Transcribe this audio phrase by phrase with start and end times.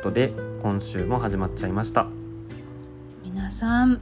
[0.00, 0.32] ことで
[0.62, 2.06] 今週も始まっちゃいました。
[3.22, 4.00] 皆さん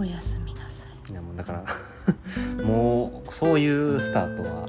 [0.00, 1.12] おやすみなさい。
[1.12, 1.64] やもうだから
[2.64, 4.66] もうそういうスタートは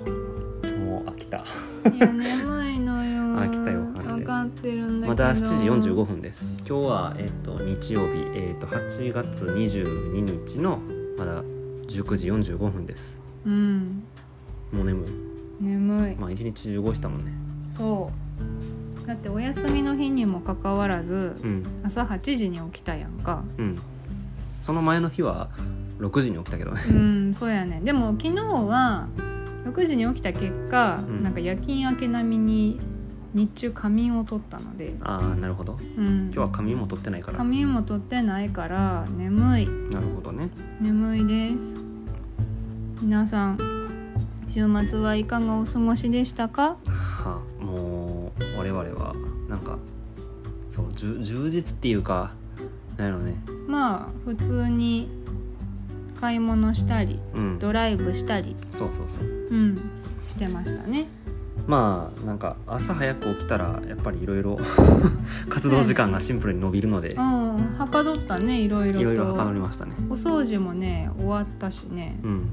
[0.78, 1.38] もう飽きた。
[1.38, 3.24] いいや眠いのよ。
[3.40, 5.08] 飽きたよ分かってるんだけど。
[5.08, 6.52] まだ7時45分です。
[6.58, 10.82] 今日は、えっと日曜日、えっと8月22日の
[11.18, 11.42] まだ
[11.88, 13.22] 19時45分です。
[13.46, 14.04] うん。
[14.74, 15.64] もう眠い。
[15.64, 16.16] 眠い。
[16.18, 17.32] まあ一日中動したもんね。
[17.70, 18.27] そう
[19.28, 21.66] だってお休みの日にもかかわらずうん。
[21.84, 23.44] 朝8時に起きたやんか。
[23.58, 23.80] うん。
[24.62, 25.50] その前の日は
[26.00, 26.82] 6時に起きたけどね。
[26.90, 27.82] うんそうやね。
[27.84, 29.08] でも昨日は
[29.66, 31.24] 6時に起きた結果、うん。
[31.24, 32.80] なんか夜勤明け並みに
[33.34, 35.78] 日中仮眠を取ったので、ああなるほど。
[35.98, 37.38] うん、今日は髪も取ってないから。
[37.38, 39.66] 仮眠も取ってないから眠い。
[39.92, 40.50] なるほどね。
[40.80, 41.76] 眠いです。
[43.02, 43.60] 皆さん
[44.48, 46.78] 週末はいかがお過ごしでしたか？
[51.20, 52.32] 充充実っていうか
[52.98, 53.36] なんやろね。
[53.68, 55.10] まあ普通に
[56.20, 57.60] 買い物したりうん。
[57.60, 59.28] ドライブしたりそうそうそう。
[59.28, 59.78] うん。
[60.28, 61.08] してましたね。
[61.68, 64.58] まあなんか朝早く起きたらやっぱりいろいろ
[65.50, 67.78] 活動時間がシンプルに伸びるのでうん。
[67.78, 69.00] はかどったねいろいろと。
[69.02, 69.94] いろいろはかどりましたね。
[70.10, 72.20] お掃除もね終わったしね。
[72.24, 72.50] うん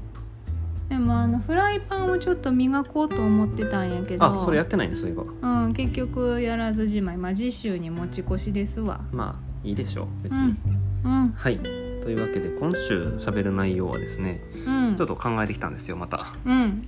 [0.89, 5.23] でもあのフライパンをちょっと磨こうと思ってたんやけどあそれやってないねそういえば。
[5.63, 7.17] うん結局やらずじまい。
[7.17, 9.01] まあ次週に持ち越しですわ。
[9.11, 10.55] まあいいでしょう別に、
[11.03, 11.29] うんうん。
[11.31, 11.57] はい。
[11.57, 14.95] というわけで今週喋る内容はですねうん。
[14.95, 16.33] ちょっと考えてきたんですよまた。
[16.45, 16.87] うん。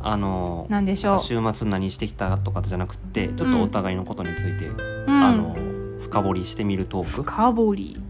[0.00, 1.18] あのなんでしょう。
[1.18, 5.10] 週末何してきたとかじゃなくてちょっとお互いのことについて、うん。
[5.10, 5.56] あの
[5.98, 7.10] 深掘りしてみるトーク。
[7.24, 8.00] 深掘り。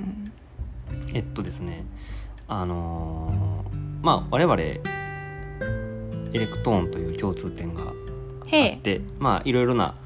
[0.00, 1.16] うん。
[1.16, 1.84] えっとですね
[2.48, 3.55] あのー
[4.06, 4.80] まあ我々エ
[6.32, 7.90] レクトーンという共通点があっ
[8.80, 9.96] てまあいろいろな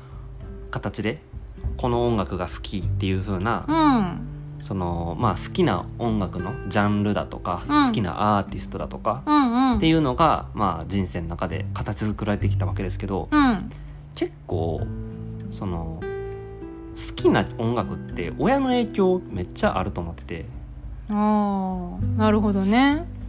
[0.71, 1.21] 形で
[1.77, 4.63] この音楽が好きっていう風な、うん。
[4.63, 7.87] そのまあ好きな音楽のジャンルだとか、うん。
[7.89, 9.77] 好きなアーティストだとか、うんうん。
[9.77, 13.71] っていうのがまあ人生の中で形作られてきたわけですけど、うん。
[14.15, 14.81] 結構
[15.51, 20.47] その好きな音楽って親の影響めっちゃあると思ってて。
[21.11, 23.20] ああなるほどね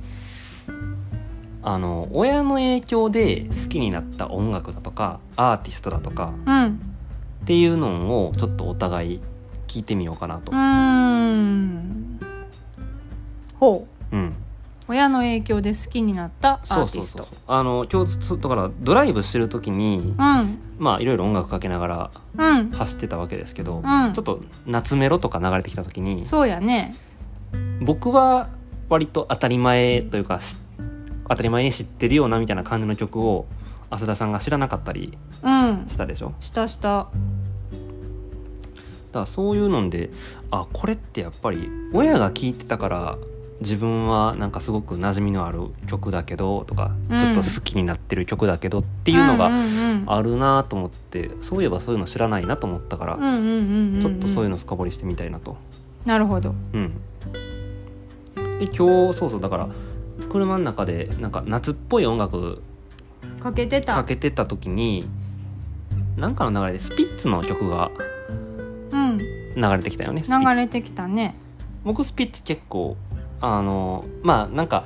[1.63, 6.79] あの親の影響で好きになった音楽だとかアーティストだとかうん。
[7.43, 9.21] っていうのをちょっとお互い
[9.67, 10.51] 聞いてみようかなと。
[10.51, 10.55] う。
[13.59, 14.15] ほう。
[14.15, 14.35] うん、
[14.87, 17.19] 親の影響で好きになったアーティスト。
[17.19, 20.59] そうそうそうあの今日だからドライブしてる時にうん。
[20.77, 22.71] まあいろいろ音楽かけながらうん。
[22.71, 24.13] 走ってたわけですけど、うん。
[24.13, 26.95] ちょっと夏メロとか流れてきた時にそうやね。
[27.81, 28.49] 僕は
[28.89, 30.57] 割と当たり前というかし
[31.27, 33.45] 当たり前に知ってるようなみたいな感じの曲を
[33.89, 35.85] 浅田さんが知らなかったりうん。
[35.87, 36.33] したでしょ？
[36.39, 36.89] したした。
[36.89, 37.07] だ
[39.13, 40.09] からそういうので
[40.51, 43.17] あこれってやっぱり親が聴いてたから
[43.59, 47.19] 自分はなんかすごく馴染みのある曲だけどとか、うん。
[47.19, 49.65] ちょっと好きになってる曲だけどっていうのがんう
[49.99, 50.03] ん。
[50.07, 54.01] あるなと思って、そういえばそういうの知らないなと思ったから、うんうんうんうんうん。
[54.01, 55.57] ちょっとそういうの深掘りしてみたいなと。
[56.05, 56.55] なるほど。
[56.73, 56.91] うん、
[58.57, 59.69] で今日そうそうだから
[60.29, 62.61] 車の中でなんか夏っぽい音楽
[63.39, 63.93] かけてた。
[63.93, 65.07] かけてた時に
[66.17, 67.91] なんかの流れでスピッツの曲が
[68.91, 69.17] うん。
[69.17, 70.23] 流れてきたよね。
[70.27, 71.35] 流れてきたね。
[71.83, 72.97] 僕スピッツ結構
[73.39, 74.85] あのまあなんか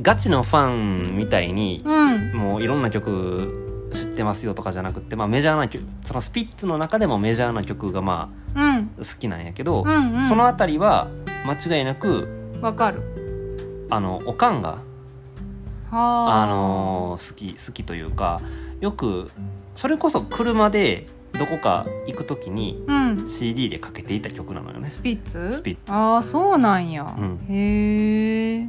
[0.00, 0.68] ガチのファ
[1.12, 2.32] ンみたいに、うん。
[2.34, 8.62] もういろんな曲知ってますよとかじゃなくて、まあ、メジャーな曲そのスピッツの中でもメジャーな曲がまうん。
[8.62, 10.28] あ好きなんやけど、うんうん。
[10.28, 11.08] その辺りは
[11.46, 12.28] 間違いなく
[12.60, 13.02] わかる
[13.90, 14.78] あのおかんが、は
[15.92, 18.40] ああの好き好きというか
[18.80, 19.30] よく
[19.74, 23.28] それこそ車でどこか行く時にうん。
[23.28, 24.90] CD でかけていた曲なのよね。
[24.90, 25.52] スピッツ？
[25.54, 25.92] スピッツ。
[25.92, 27.38] ああそうなんや、うん。
[27.48, 28.68] へえ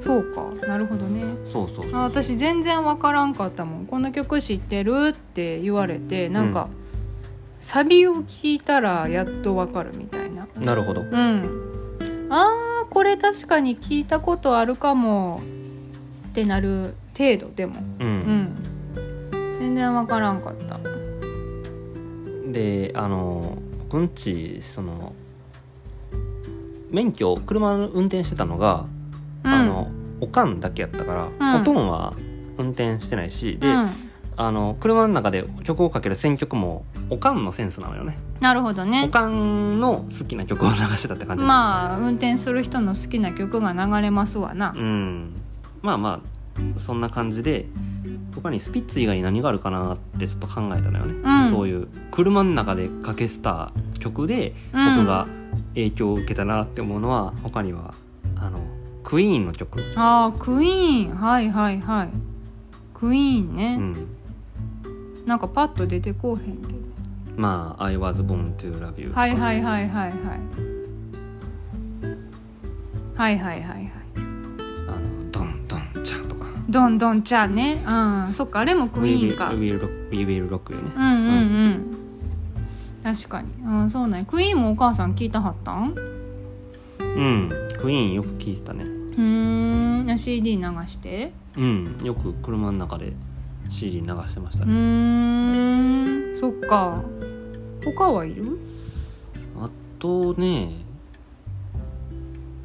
[0.00, 0.44] そうか。
[0.66, 1.22] なるほどね。
[1.44, 3.86] そうそうそうあ私全然わからんかったもん。
[3.86, 6.68] この曲知ってるって言われてなんか、
[7.58, 10.46] サビを聞いたらやっとわかるみたいな。
[10.56, 11.02] なるほど。
[11.02, 11.73] うん
[12.30, 15.40] あーこれ確かに聞いたことあるかも。
[16.28, 17.74] ってなる程度でも。
[18.00, 18.18] ううん。
[18.18, 18.56] ん
[19.58, 20.78] 全然わからんかった。
[22.50, 25.12] であの僕んちその
[26.90, 28.86] 免許車の運転してたのが、
[29.44, 29.52] うん。
[29.52, 29.88] あの
[30.20, 31.62] おかんだけやったから、うん。
[31.62, 32.14] おとんは
[32.58, 33.90] 運転してないしで、うん。
[34.36, 38.16] あの車の中で曲をかける選曲もおかんのセンスなのよね。
[38.40, 39.04] なるほどね。
[39.08, 44.74] おかんの好きな曲を流してたって感じまあ運転する人の好きな曲が流れますわな。
[44.76, 45.34] うん。
[45.82, 47.66] まあまあそんな感じで
[48.34, 51.50] 他にスピッツ以外に何があるかなってちょっと考えたのよね、うん。
[51.50, 54.96] そういう車の中でかけした曲でうん。
[54.96, 55.26] 僕が
[55.74, 57.94] 影響を受けたなって思うのは他には
[58.36, 58.60] あの
[59.02, 61.16] クイーンの曲、ああクイーン。
[61.16, 62.08] はいはいはい。
[62.94, 64.06] クイーンうね、ん、
[65.26, 66.73] なんかパッと出てこうへんけど
[67.36, 70.12] まあ「I was born to love you」はいはいはいはいはい。
[73.16, 73.90] はいはいはいはい。
[74.16, 76.46] あのドンドンチャとか。
[76.68, 77.80] どんどんちゃんね。
[77.86, 78.34] うん。
[78.34, 79.50] そっかあれも「クイーンか。
[79.54, 81.96] We will, we will rock you ね」うんうんうん。
[83.04, 83.48] 確かに。
[83.66, 85.94] あそうなんやクイーンもお母さん聞いたはったん？
[86.98, 87.48] うん。
[87.80, 88.84] クイーンよく聴いてたね。
[88.84, 90.18] うーん。
[90.18, 91.32] CD 流して。
[91.56, 91.96] うん。
[92.02, 93.12] よく車の中で
[93.68, 96.36] CD 流してましたうね、ーん。
[96.36, 97.00] そっか
[97.84, 98.58] 他はいる？
[99.58, 100.82] あとね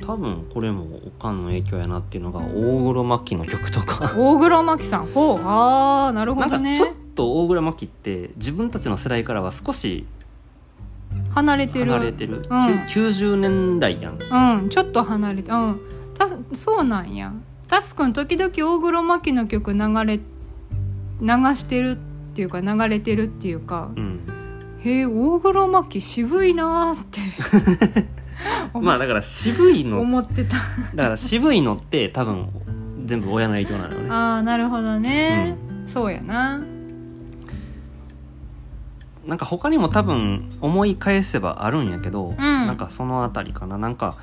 [0.06, 4.14] 多分これもおかんの影響やなっていうのが大黒摩季の曲とか。
[4.16, 5.06] 大黒摩季さん。
[5.08, 5.40] ほう。
[5.44, 6.72] ああなるほどね。
[6.74, 10.06] なんかちょっと大黒摩季って自分たちの世代からは少し
[11.32, 11.92] 離れてる。
[11.92, 12.86] 離れてる、うん。
[12.88, 14.60] きゅ90年代やん。
[14.62, 14.70] うん。
[14.70, 15.80] ちょっと離れてうん。
[16.18, 17.34] たそうなんや。
[17.68, 21.98] タスくん時々大黒摩季の曲流れ流してるっ
[22.34, 23.92] ていうか流れてるっていうか。
[23.96, 24.22] うん
[24.80, 27.22] へえ大黒摩季渋いなーって。
[28.80, 30.00] まあだから渋いの。
[30.00, 30.58] 思ってた。
[30.96, 32.48] だから渋いのって多分
[33.06, 34.10] 全部親の影響なのよね。
[34.10, 35.56] ああなるほどね、
[35.88, 36.62] そうやな。
[39.26, 42.36] なんか他にも多分思い返せばあるんやけど、ん。
[42.38, 43.78] なんかそのあたりかな。
[43.78, 44.16] なんか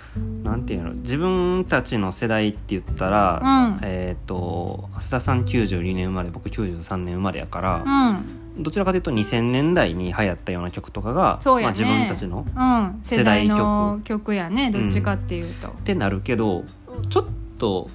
[0.43, 3.79] なんていうの自分たちの世代って言ったら、うん。
[3.83, 11.63] えっ、と浅田さん92年生まれ僕93年生まれやから、うんどちらかというと2000年代に流行ったような曲とかが、そうやね。
[11.65, 12.99] まあ、自分たちのうん。
[13.03, 14.71] 世代の曲やね。
[14.71, 16.65] どっちかっていうと、ってなるけど
[17.11, 17.27] ちょっ
[17.59, 17.91] と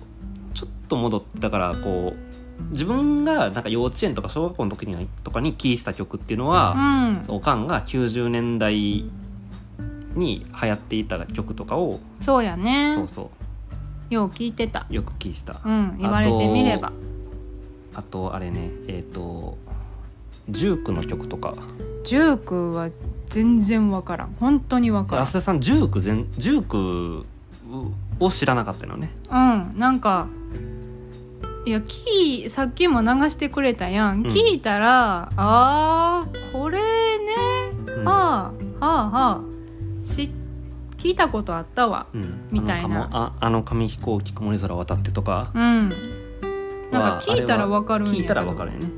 [0.53, 6.75] ちょっと戻ったからこう自分がなんか幼稚園とか小学校の時にとかに聴いてた曲っていうのは、
[7.27, 7.35] うん。
[7.35, 9.05] おかんが90年代
[10.15, 12.93] に流行っていた曲とかを、そうやね。
[12.95, 13.31] そうそ
[14.09, 14.85] よう聞いてた。
[14.89, 15.97] うよく聴いてた、うん。
[15.97, 16.91] 言われてみれば。
[17.93, 19.57] あとあれねえっ、と
[20.51, 21.53] ジュークの曲とか。
[22.03, 22.89] ジュークは
[23.27, 24.35] 全然わからん。
[24.39, 25.23] 本当にわからん。
[25.23, 27.25] 浅田さんジューク全ジューク
[28.19, 29.11] を知らなかったのね。
[29.29, 29.79] うん。
[29.79, 30.27] なんか
[31.65, 34.27] いやキーさっきも流してくれたやん、うん。
[34.27, 36.83] 聞いたらあーこれね。
[37.87, 38.03] うん。
[38.03, 38.13] は
[38.81, 39.41] あはあはあ。
[40.03, 40.29] し
[40.97, 42.07] 聞いたことあったわ。
[42.13, 42.47] うん。
[42.51, 43.09] みたいな。
[43.11, 45.51] あああの紙飛行機曇り空渡ってとか。
[45.53, 45.89] うん。
[45.89, 45.95] は
[46.91, 48.89] なんか聞いたらわかるんや聞いたらわかるよね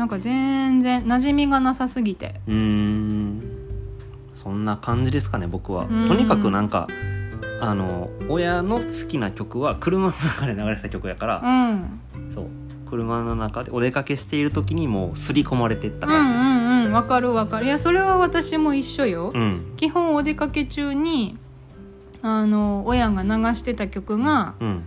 [0.00, 2.40] なんか全然馴染みがなさすぎて。
[2.48, 3.42] うーん。
[4.34, 5.84] そんな感じですかね僕は。
[5.90, 6.08] うん。
[6.08, 6.88] とにかくなんか
[7.60, 12.00] あの親の好きな曲は車の中で流れてた曲やからう、ん。
[12.30, 12.46] そう。
[12.88, 16.36] 車の中でお出かけしている時にもう刷り込まれてったうんう感じん
[16.86, 16.92] うん。
[16.94, 17.66] わかるわかる。
[17.66, 19.74] いやそれは私も一緒よ、うん。
[19.76, 21.36] 基本お出かけ中に
[22.22, 24.82] あの親が流してた曲がうん。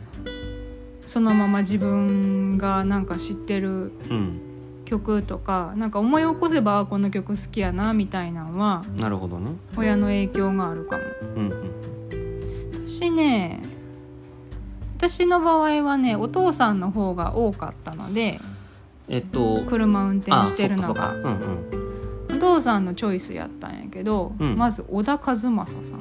[1.05, 4.41] そのまま自分がなんか知ってるうん
[4.93, 9.51] 曲とかなんか思い起こせばあこの曲好きやなみたいなのはなるほどね。
[9.77, 11.03] 親の影響があるかも。
[11.35, 12.87] うんうん。
[12.87, 13.61] 私ね
[14.97, 18.39] 私の場合はねお父さんの方が多かったので
[19.09, 21.29] えっと車運転してるのあがそっかそっか。
[21.29, 21.83] うん
[22.33, 24.57] お父さんのチョイスやったんやけど、うん。
[24.57, 25.99] まず小田和正さん。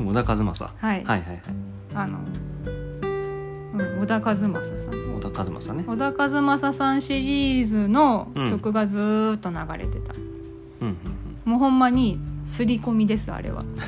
[0.00, 0.64] う ん小田和正。
[0.64, 1.42] ははい、いはいはい。
[1.94, 2.18] あの、
[3.74, 4.94] うん、小田和正さん。
[5.20, 5.84] 小田和正ね。
[5.84, 10.14] 小田和正さんシリーズのうん曲がずーっと流れてた、
[10.80, 10.96] うんうん
[11.44, 13.60] もうほんまに刷り込みですあれは。
[13.60, 13.78] うん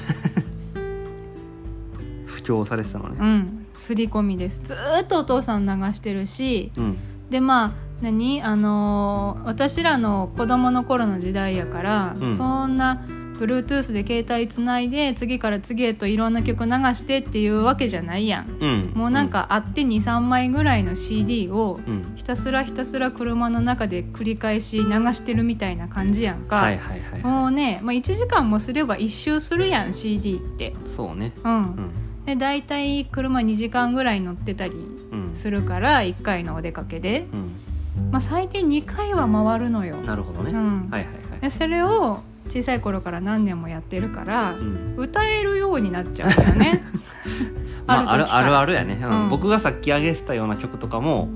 [2.26, 3.16] 布教されてたのね。
[3.20, 4.60] うん刷り込みです。
[4.62, 6.96] ずーっとお父さん流してるしうん。
[7.30, 8.42] でまあ何？
[8.42, 12.36] あのー私らの子供の頃の時代やから、うん。
[12.36, 13.02] そんな
[13.38, 18.58] Bluetooth で携帯つないで次から次へといろんな曲流してっていうわけじゃないやん。
[18.60, 18.92] うん。
[18.94, 22.12] もうなんかあって23枚ぐらいの CD をうん。
[22.16, 26.66] ひたすらひたすら車の中で繰り返し流してるみたいな感じやんか、
[27.22, 30.68] もうね、まあ、1時間もすれば一周するやん CD って。
[30.68, 31.32] いそうね。
[31.44, 31.90] うん、うん。
[32.24, 34.74] で大体車2時間ぐらい乗ってたり
[35.12, 38.10] うんするから1回のお出かけで、うん。
[38.10, 40.88] まあ、最低2回は回るのよ、なるほどね、うん。
[40.90, 41.40] はいはいはい。
[41.40, 44.94] でそれを小さい頃から何年もやってるからうん。
[44.96, 46.82] 歌えるようになっちゃうんだよね。
[47.86, 48.46] まあ、あある時から。
[48.48, 49.22] るあるあるやね、うん。
[49.22, 49.28] うん。
[49.28, 51.28] 僕がさっき挙げてたような曲とかも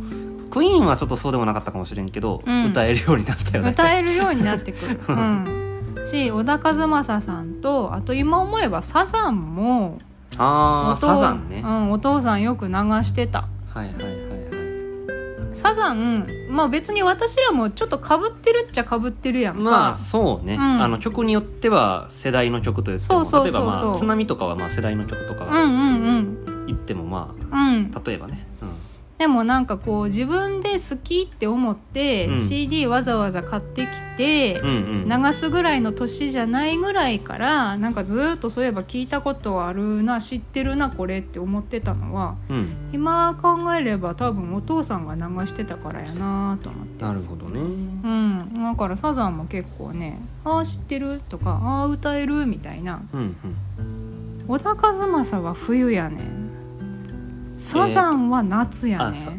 [0.50, 2.70] クイーンはちょっとそうでもなかったかもしれんけど、うん。
[2.70, 3.70] 歌えるようになったよね。
[3.70, 5.46] 歌えるようになってくる、 うん、
[6.06, 9.98] し小田和正さんとあと今思えばサザンも
[10.36, 13.48] ああお父サザンね、うん、お父さんよく流してた。
[13.72, 14.29] はいはい
[15.52, 20.60] サザンまあ別に私らもちょっとかぶってるっちゃかぶってるやんか、まあそうね、うん。
[20.60, 23.62] あの曲によっては世代の曲とそうそうそうそう。
[23.64, 27.90] 例えばまあ津波とかはまあ世代の曲とかうんうん言ってもまうんうん。
[27.94, 28.49] あ例えばね、うん
[29.20, 32.36] でもなんかこう自分で好きって思って、うん。
[32.38, 42.90] CD わざわざ買ってきて、流すぐらいの年じゃないぐらいからなんかずっとそういえば聞いたことあるな知ってるなこれって思ってたのはうん。
[42.94, 47.04] 今考えれば多分お父さんが流してたからやなと思って。
[47.04, 47.60] なるほどね。
[47.60, 48.54] うん。
[48.54, 53.02] だからサザンも結構ね「ああ知ってる?」とか「ああ歌える?」みたいな。
[53.12, 53.36] うんうん。
[54.48, 56.49] 小田和正は冬やねん
[57.60, 59.04] サザンは夏やね。
[59.04, 59.32] ん、あさ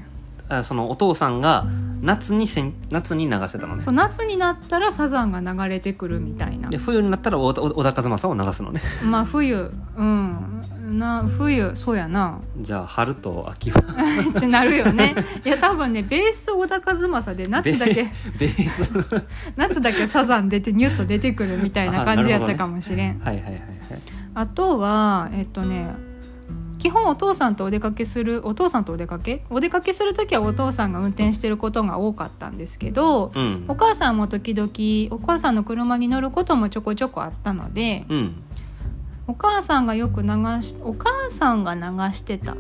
[0.50, 1.66] あそのお父さんが
[2.02, 3.82] 夏にせん夏に流してたのね。
[3.82, 6.70] そう夏になったらサザンが流れてくるみたいな。
[6.70, 8.82] で冬になったら小田和正を流すのね。
[9.04, 10.62] まあ冬うん。
[10.92, 12.40] な冬そうやな。
[12.60, 13.82] じゃあ春と秋は。
[14.38, 15.16] ってなるよね。
[15.46, 19.24] いや多分ねベース小田和正で夏だけ ベース。
[19.56, 23.22] 夏だけサザン出てニュッと出てくるみたいな感じやったかもしれん。
[23.24, 23.54] あ,、はいはいはい
[24.36, 24.48] はい。
[24.48, 26.11] とはえっとね
[26.82, 29.44] 基本お父さんとお出かけするお父さんとお出かけ？
[29.52, 33.66] お出かけする時はお父さんが運転してることが多かったんですけどうん。
[33.68, 38.44] お母さんも時々お母さんの車に乗ることもちょこちょこあったのでうん。
[39.28, 40.28] お母さんがよく流
[40.62, 41.82] しお母さんが流
[42.14, 42.58] してた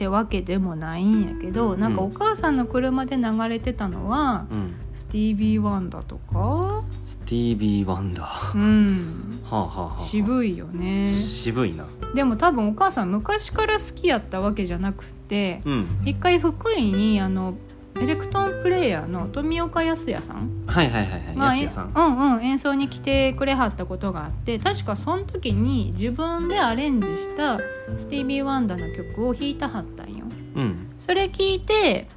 [0.00, 2.08] ってわけでもないんやけどなんかうん。
[2.08, 4.74] お母さんの車で流れてたのは、うん。
[4.92, 6.82] スティービー・ワンダとか？
[7.04, 9.42] スティービー・ワンダーうん。
[9.44, 9.98] はあはあはあ。
[9.98, 11.12] 渋いよね。
[11.12, 11.84] 渋いな。
[12.14, 15.86] でも多分お母さん昔から好きやったわけじゃなくてうん。
[16.06, 17.52] 一回福井にあの
[18.00, 27.58] エレクトーンプレイヤーの富岡康也さんはいはいはいがはいうんうん、演奏に来てくれはったことがあって確かその時に自分でアレンジした
[27.96, 30.24] スティービー・ワンダの曲を弾いたはったんよ。
[30.54, 30.94] うん。
[30.98, 32.08] それ聞いて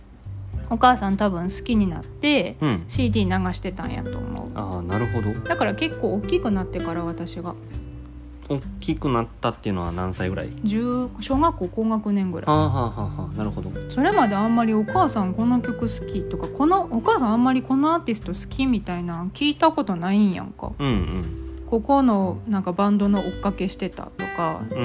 [0.70, 2.84] お母さん多分好きになってうん。
[2.88, 4.52] CD 流してたんやと思う。
[4.56, 5.34] ああなるほど。
[5.34, 7.56] だから結構大きくなってから私が
[8.50, 12.56] 大きくなったっていうのは何歳ぐらい？10小学校高学年ぐらい。
[12.56, 13.72] はあはあはあはあなるほど。
[13.90, 20.72] それまであんまりお母さんこの曲好きとかこのお母さんあんまりこのアーティスト好きみたいな聞いたことないんやんか。
[20.78, 24.62] うんここのなんかバンドの追っかけしてたとか。
[24.72, 24.82] うんう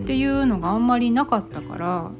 [0.00, 2.10] んっていうのがあんまりなかったから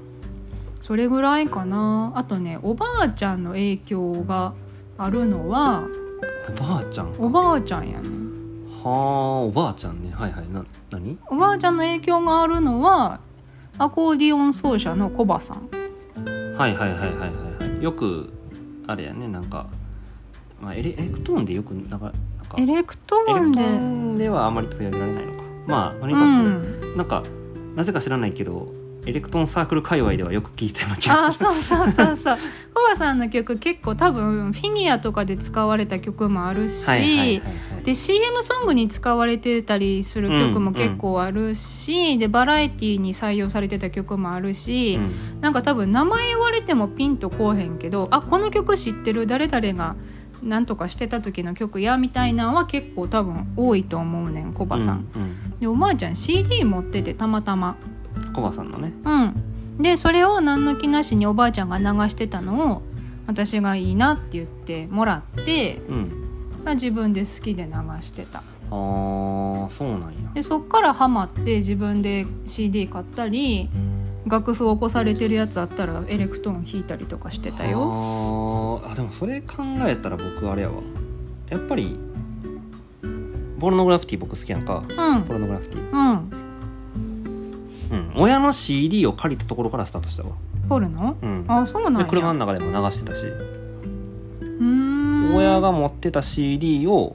[0.81, 2.13] それぐらいかな。
[2.15, 4.53] あとねおばあちゃんの影響が
[4.99, 5.83] あるのは
[6.49, 8.09] おばあちゃんおばあちゃんやね
[8.85, 10.13] はあおばあちゃんね。
[10.13, 10.49] はいはい。
[10.51, 11.19] な何？
[11.29, 13.21] おばあちゃんの影響があるのは
[13.79, 15.69] アコーディオン奏者のコバさん。
[16.57, 17.83] はいはいはいはいはいはい。
[17.83, 18.33] よく
[18.87, 19.67] あれやねなんか、
[20.61, 22.15] まあ、エレエレクトーンでよくなんかなんか
[22.59, 25.43] エレクトエレクトーンでーンではあまり取り上げられないのか。
[25.67, 26.97] まあとにうかく、ん。
[26.97, 27.23] なんか
[27.75, 28.69] なぜか知らないけど
[29.07, 32.37] エレクトーンサークル界隈ではよく聞いたような気があするそうそうそうそう。
[32.75, 37.43] コバさんの曲結構多分フィギュアとかで使われた曲もあるし、はいはいはいは
[37.81, 37.85] い。
[37.85, 45.41] で CM ソングに使われてたりする曲も結構あるし、でバラエティーに採用されてた曲もあるし、うん。
[45.41, 49.97] なんか多分名前言われてもピンとこうへんけどあこの曲知ってる誰々が
[50.43, 55.09] 何とかしてた時の曲やみたいなのは結構多分多いと思うねんコバさん。
[55.15, 55.59] うんうん。
[55.61, 57.77] でおばあちゃん CD 持っててたまたま。
[58.35, 58.93] コバさんのね。
[59.05, 62.83] うん、でそれを何の気なしにおばあちゃんが流してたのを
[63.27, 66.25] 私がいいなって言ってもらって、うん。
[66.65, 67.71] まあ、自分で好きで流
[68.03, 68.43] してた。
[68.71, 70.31] あーそうなんや。
[70.35, 73.69] でそっからハマって自分で CD 買ったり
[74.27, 78.83] 楽譜起こされてるやつあったらエレクトーン弾いたりとかしてたよ。
[78.85, 80.77] あでもそれ考えたら僕あれやわ。
[81.51, 81.99] やっぱり
[83.61, 84.83] ポルノグラフィティ僕好きやんか。
[84.89, 85.23] うん。
[85.25, 85.91] ポルノグラフィティ。
[85.91, 86.44] うん
[87.91, 88.13] うん。
[88.17, 90.31] 親の CD を借りたところからスタートしたわ。
[90.69, 91.45] ポルノうん。
[91.49, 93.27] あそうなんでや車の中でも流してたし。
[93.27, 95.35] うーん。
[95.35, 97.15] 親が持ってた CD を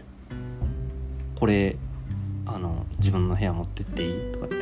[1.40, 1.78] これ
[2.46, 4.56] あの自分の部屋持ってっていいとかって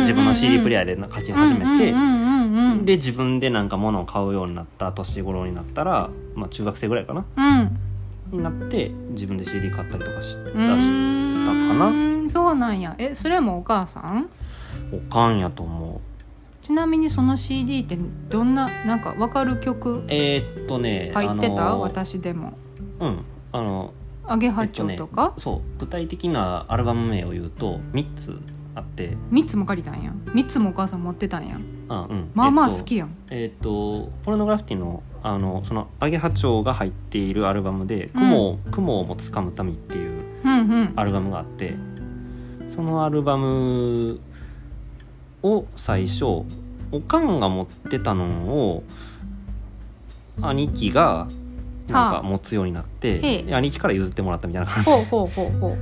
[0.00, 2.84] 自分の CD プレイヤーで書き始めてうんうんうんうんうん。
[2.84, 7.24] で自分でなんか物を買うようになった年頃になったら、まあ、中学生ぐらいかな。
[7.36, 7.78] うん。
[8.30, 11.74] になって自分で CD 買ったりとかしうだしーんか
[12.24, 12.28] な。
[12.28, 12.94] そうなんや。
[12.98, 14.28] えそれもお母さん？
[14.92, 16.00] おかんやと思う。
[16.64, 20.04] ちなみにその CD ってどんななんか分かる曲？
[20.08, 22.52] えーっとね入ってた、あの私でも。
[23.00, 23.92] うんあの
[24.26, 28.38] アゲハチョウとか、そう具体的なアルバム名を言うと3つ
[28.74, 29.16] あって。
[29.30, 30.12] 三3つも借りたんや。
[30.26, 31.58] 3つもお母さん持ってたんや。
[31.88, 38.20] あ、うん、まあまあえっと好きやん、えーっとポルノグラフィティのあのそのアゲハチョウが入っているアルバムで「うん。
[38.20, 40.92] 雲を雲をもつかむため」っていううんうん。
[40.94, 41.74] アルバムがあって
[42.68, 44.20] そのアルバム
[45.42, 46.24] を最初
[46.90, 48.82] おかんが持ってたのを
[50.40, 51.28] 兄貴が
[51.88, 52.20] なんはあ。
[52.20, 53.42] か持つようになって、へえ。
[53.44, 54.90] で兄貴から譲ってもらったみたいな感じ。
[54.90, 55.76] ほうほうほうほ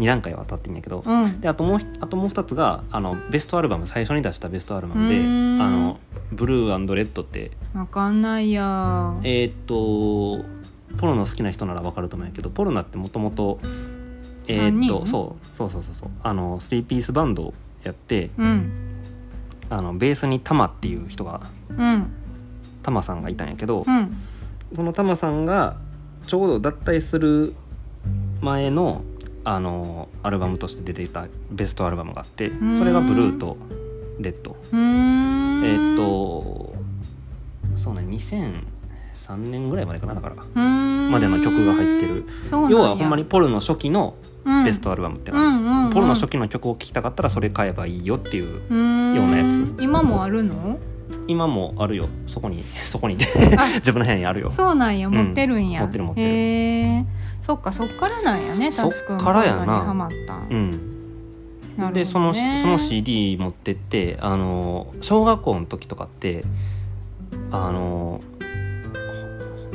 [0.00, 1.40] 2段階渡ってんやけど、ううん。
[1.40, 5.62] であともうひあともう2つがあのベストアルバム最初に出したベストアルバムで「うーん。
[5.62, 6.00] あの
[6.32, 7.52] ブルーレッド」って。
[7.74, 9.14] わかんないや。
[9.22, 10.44] えーっと
[10.98, 13.60] ポルノ好きな人ならわかると思うんやけどポルノってもともと
[14.48, 14.88] えーっ三人？
[14.88, 16.10] とそうそうそうそうそう。
[16.24, 17.54] あのスリーピースバンドを
[17.84, 18.70] やってうん
[19.72, 22.12] あのベースにタマっていう人がうん。
[22.82, 24.14] タマさんがいたんやけど、うん。
[24.74, 25.76] そのタマさんが
[26.26, 27.54] ちょうど脱退する
[28.40, 29.02] 前の
[29.44, 32.78] あのアルバムとして出ていたベストアルバムがあってん。
[32.78, 33.56] それがブルーと
[34.20, 36.74] レッドえーっと
[37.74, 40.36] そうね2003年ぐらいまでかなだから
[41.12, 42.24] までの曲が入ってる。
[42.70, 44.64] 要はほんまにポルの初期のうん。
[44.64, 45.90] ベストアルバムって感じ、うんうんうん。
[45.90, 48.54] ポルの初期の曲を聴きたかったらそれ買えばいいよっていう
[49.14, 49.74] ようなやつ。
[49.80, 50.78] 今もあるの？
[51.28, 52.08] 今もあるよ。
[52.26, 53.16] そこに そこに。
[53.56, 53.66] あ。
[53.78, 54.50] 自分の部屋にあるよ。
[54.50, 55.06] そうなんや。
[55.06, 55.14] うん。
[55.14, 56.26] 持ってるんや、持ってる持ってる。
[56.26, 57.06] へえ
[57.40, 59.82] そっかそっからなんやねタスくんからやな。
[59.82, 60.34] ハマった。
[60.34, 60.46] ん。
[60.50, 61.92] うんね。
[61.92, 66.44] でそのその CD 持ってってあの小学校の時とかって
[67.50, 68.20] あの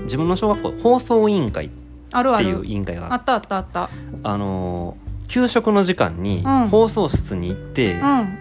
[0.08, 1.70] 自分の小学校放送委員会っ
[2.12, 2.46] あるある。
[2.46, 3.90] ていう委員会があったあったあった。
[4.24, 4.98] あの
[5.28, 6.68] 給食の時間にうん。
[6.68, 8.38] 放送室に行って、うん。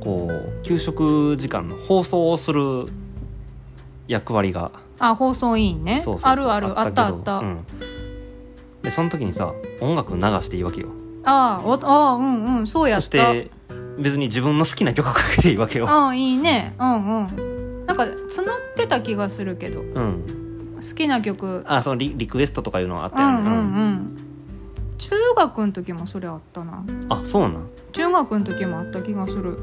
[0.00, 2.86] こう給食時間の放送をする
[4.06, 6.00] 役割があ放送委員ね。
[6.00, 6.78] そうそうそうあるある。
[6.78, 7.64] あったあった、うん。
[8.82, 10.88] でその時にさ音楽流していいわけよ。
[11.24, 12.66] あおあうんうん。
[12.66, 13.32] そうやそった。
[13.32, 13.50] して
[13.98, 16.74] 別に自分の好きな曲かけていいわけよ、うんいいね。
[16.78, 17.86] うんうん。
[17.86, 18.14] なんか募っ
[18.76, 19.80] てた気がするけど。
[19.80, 20.24] うん、
[20.80, 21.64] 好きな曲。
[21.66, 23.58] あそのリリクエストとかいうのはあったよね、うんうんう
[23.90, 24.16] ん。
[24.98, 26.84] 中学の時もそれあったな。
[26.86, 27.68] うんあそうなん。
[27.92, 29.58] 中学の時もあった気がする。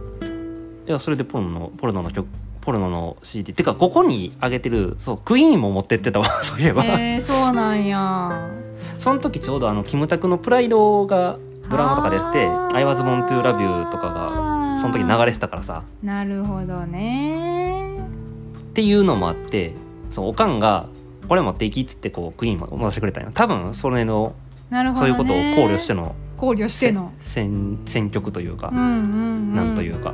[0.88, 2.28] いやそれでポルノのポルノの曲
[2.62, 6.26] ポルノの CD てかここに上げてるそうクイーンも持ってってたわ。
[6.44, 8.50] そういえば、へえそうなんや。
[8.98, 11.38] その時ちょうどあのキムタクの「プライド」が
[11.70, 12.76] ドラマとかでやって「あー。
[12.76, 15.84] I was born to love you」とかがその時流れてたからさ。
[16.02, 18.00] なるほどね。
[18.70, 19.74] っていうのもあって
[20.10, 20.88] そうおかんが
[21.28, 23.32] 「これ持っていき」っつってこうクイーンも持たせてくれたんよ。
[23.34, 24.36] 多分それの
[24.70, 25.14] なるほどね。
[25.14, 27.12] そういうことを考慮しての考慮しての。
[27.22, 28.90] 選選曲というかうん、うんう
[29.40, 29.56] ん。
[29.56, 30.14] なんというか。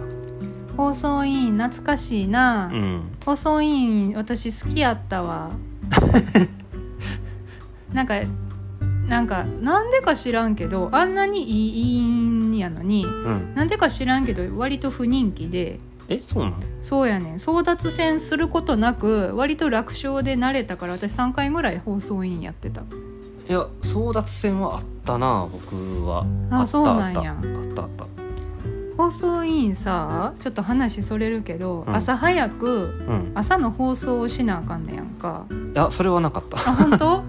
[0.78, 3.02] 放送委員懐かしいな、うん。
[3.26, 5.52] 放送委員私好きやったわ。
[7.94, 8.16] なんか
[9.08, 13.54] なんかなんでか知らんけどあんなにいい委員やのにうん。
[13.56, 15.80] なんでか知らんけど割と不人気で
[16.16, 16.56] えそうなの？
[16.82, 17.34] そうやねん。
[17.36, 22.82] 争奪戦することなく割と楽勝で慣れたから私3回ぐらい放送委員やってた。
[22.82, 22.84] い
[23.54, 26.26] や争奪戦はあったな僕は。
[26.52, 27.32] あそうなんや。
[27.34, 27.82] あったあった。
[27.84, 28.06] あった
[28.98, 31.96] 放送委員さちょっと話それるけど、うん。
[31.96, 32.68] 朝早く
[33.08, 33.32] うん。
[33.36, 35.46] 朝の放送をしなあかんねやんか。
[35.74, 36.58] いやそれはなかった。
[36.58, 37.24] あ本当？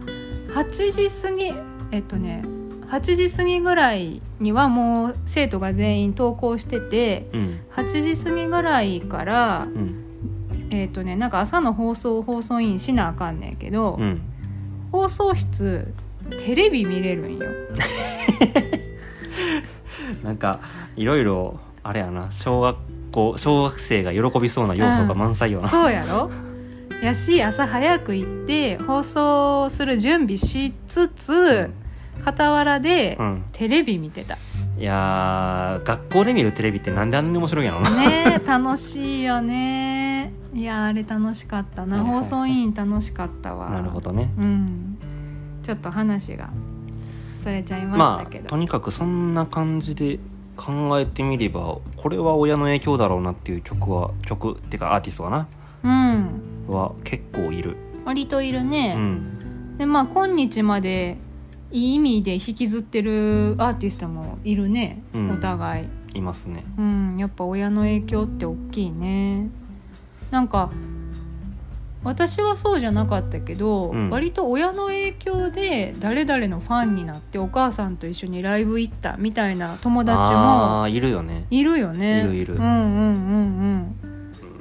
[0.54, 1.52] 8時過ぎ
[1.92, 2.44] えっとね
[2.92, 7.60] 8時過ぎぐらいにはもう生徒が全員登校しててうん。
[7.74, 10.04] 8時過ぎぐらいからうん。
[10.70, 14.20] えっとねなんか朝の放送を放送委員しなあかんねんけど、うん。
[14.92, 15.92] 放送室
[16.46, 17.46] テレビ見れるんよ。
[20.22, 20.60] なんか
[20.96, 22.76] いろいろあれやな小学
[23.10, 26.30] 校小学生が喜びそうな要素が満載よな、そうやろ？
[27.02, 31.70] やし朝早く行って放送する準備しつつ
[32.24, 34.36] 傍らでうん、テレビ見てた。
[34.78, 37.90] いやー学校で見るテレビってなんであんなに面白いんやろな。
[37.90, 40.32] ねえ楽しいよね。
[40.54, 41.98] いやあれ楽しかったな。
[41.98, 42.24] はいはいはい。
[42.24, 43.70] 放送委員楽しかったわ。
[43.70, 44.30] なるほどね。
[44.38, 44.98] うん。
[45.62, 46.50] ちょっと話が
[47.40, 50.18] それちゃいましまあたけど、とにかくそんな感じで
[50.56, 55.48] 考えてみればこれは親の影響だろうなっていう曲は曲っていうかアーティストかな。
[55.84, 56.42] うん。
[56.68, 61.18] は結構いる、割といるうね、ん、でまあ今日まで
[61.72, 65.30] いい意味で引きずってるアーティストもいるね、うん。
[65.32, 65.86] お互い。
[66.14, 66.64] いますね。
[66.78, 69.48] うんやっぱ親の影響って大きいね。
[70.30, 70.70] なんか
[72.04, 74.10] 私はそうじゃなかったけど、うん。
[74.10, 81.46] 割と親の影響で誰々のファンになってお母さんと一緒にライブ行ったみたいな友達もいるよね。
[81.50, 82.24] いるよね。
[82.24, 82.54] いるいる。
[82.56, 82.74] うんうんう
[83.84, 83.96] ん。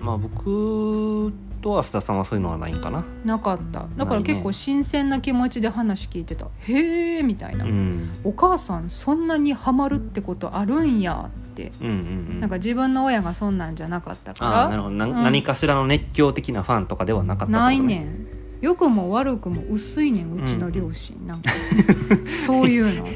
[0.02, 3.00] まあ僕と浅田さんはそういうのはないんかな？
[3.00, 3.86] うんなかった。
[3.96, 8.10] だから結構新鮮な気持ちで話聞いてた「へえ」みたいな、うん。
[8.24, 11.72] お母さんそんなにハマるってことあるんやって。
[11.82, 11.98] うんうんう
[12.34, 12.40] ん。
[12.40, 14.70] なんか自分の親がそんなんじゃなかったから。
[14.70, 14.96] なるほど。
[14.96, 15.14] な、うん。
[15.24, 18.28] 何かしらの熱狂的なファンとかではなかったってことないねん。
[18.62, 21.50] 良くも悪くも薄いねんうちの両親、なんか。
[22.46, 23.08] そういうの。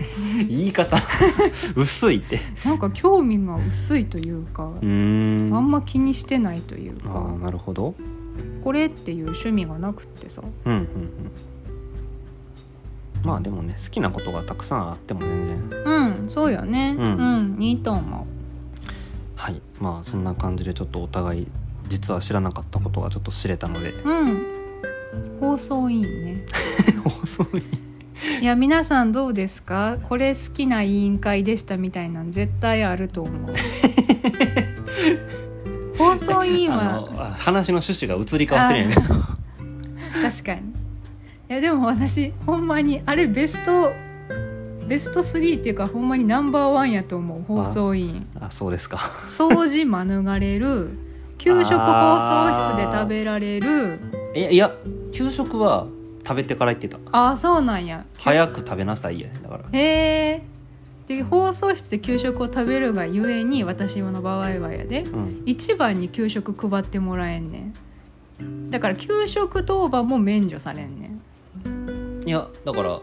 [0.48, 0.98] 言い方。
[1.76, 2.40] 薄いって。
[2.66, 5.56] なんか興味が薄いというか、うーん。
[5.56, 7.94] あんま気にしてないというあかーなるほど
[8.63, 10.41] これっていう趣味がなくってさ。
[10.65, 10.88] うんうんうん。
[13.24, 15.84] まあでもね好きなことがたくさんあっても全然。
[15.86, 16.95] うんそうよね。
[16.98, 18.28] ううんん、いいと思
[19.36, 19.62] はい。
[19.80, 21.48] まあそんな感じでちょっとお互い
[21.88, 23.91] 実は知らなかったことがちょっと知れたので。
[23.91, 24.45] ううん。
[25.39, 26.45] 放送委員ね。
[27.04, 27.62] 放送に
[28.41, 29.98] いや皆さんどうですか？
[30.04, 33.54] これ好きな委員会でしたみたいなん絶対あると思う
[35.98, 38.90] 放送委員あは話の趣旨が移り変わってるん。
[38.90, 39.04] やね
[40.22, 40.62] 確かに。
[41.50, 43.92] いやでも私ほんまにあれベスト
[44.88, 48.28] ベスト3っていうかほんまにナンバーワンやと思う放送委員。
[48.40, 48.98] あそうですか。
[48.98, 50.90] 掃除免れる
[51.38, 54.00] 給食放送室で食べられる。
[54.34, 54.72] えいや
[55.14, 55.88] 給食は
[56.28, 56.98] 食べてから言ってた。
[57.12, 58.06] ああそうなんや。
[58.18, 59.64] 早く食べなさいやだから。
[59.72, 60.44] へえ
[61.08, 65.44] で放送室で給食を食べるがゆえに私の場合はやでうん。
[65.46, 67.72] 一番に給食配ってもらえんね
[68.41, 68.70] ん。
[68.70, 72.28] だから給食当番も免除されんねん。
[72.28, 73.00] いやだから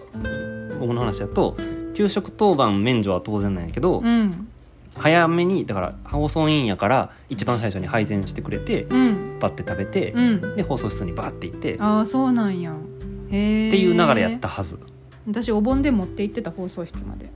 [0.80, 1.56] 僕の話だと
[1.94, 4.48] 給食当番免除は当然なんやけど、うん。
[4.96, 9.38] 早めにだから放送委員やから一番最初に配膳してくれて、うん。
[9.38, 10.56] バッて食べて、うん。
[10.56, 11.74] で放送室にバッて行って。
[11.74, 12.74] っああそうなんや。
[13.30, 14.78] へえていう流れやったはず。
[15.26, 17.30] 私お盆で持って行ってた放送室まで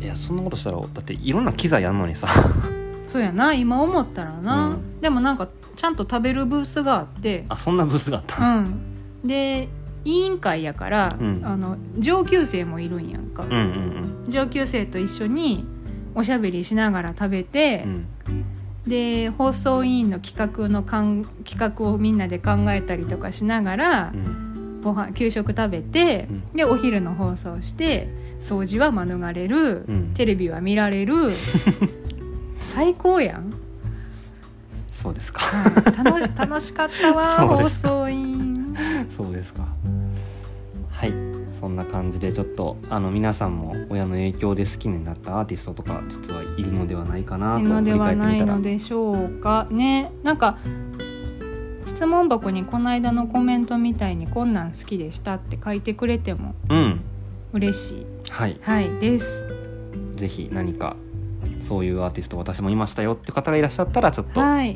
[0.00, 2.28] いやそんなことしたらだっていろんな機材あんのにさ。
[3.06, 5.00] そうやな今思ったらな、うん。
[5.00, 7.44] でもなんかちゃんと食べるブースがあって。
[7.48, 8.74] あそんなブースがあった、うん。
[9.24, 9.68] で
[10.04, 11.40] 委員会やから、うん。
[11.44, 15.64] あの上級生もいるんやんか、うんうん上級生と一緒に
[16.14, 18.44] おしゃべりしながら食べてうんう、ん。
[18.86, 24.80] で放送委員の企画のかん企画をみんなで考えたりとかしながらう、ん。
[24.82, 26.42] ご飯給食食べて、うん。
[26.52, 28.08] でお昼の放送して
[28.40, 30.14] 掃除は免れる、うん。
[30.14, 31.32] テレビは見られる。
[32.58, 33.52] 最高やん、
[34.90, 35.40] そうですか。
[35.40, 36.22] はい。
[36.22, 38.74] 楽楽しかったわ 放送委員。
[39.16, 39.66] そうですか。
[40.90, 41.12] はい。
[41.60, 49.66] そんな感じでちょっとあの皆さんも親の影響で好きになったアーティストとか実はいるのではないかなと振りはない返ってみたらのでしょうか。
[49.70, 50.10] ね。
[50.22, 50.58] なんか
[51.86, 57.00] 質問箱にこの間のコメントみたいに「こんなん好きでした」って書いてくれてもうん。
[57.54, 58.56] 嬉しいはい。
[58.62, 59.46] はいです。
[60.16, 60.96] ぜひ何か
[61.60, 64.74] そういうアーティスト私もいましたよって方がいらっしゃったらちょっとはい。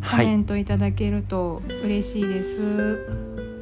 [0.00, 0.26] コはい。
[0.26, 3.06] メントいただけると嬉しいです。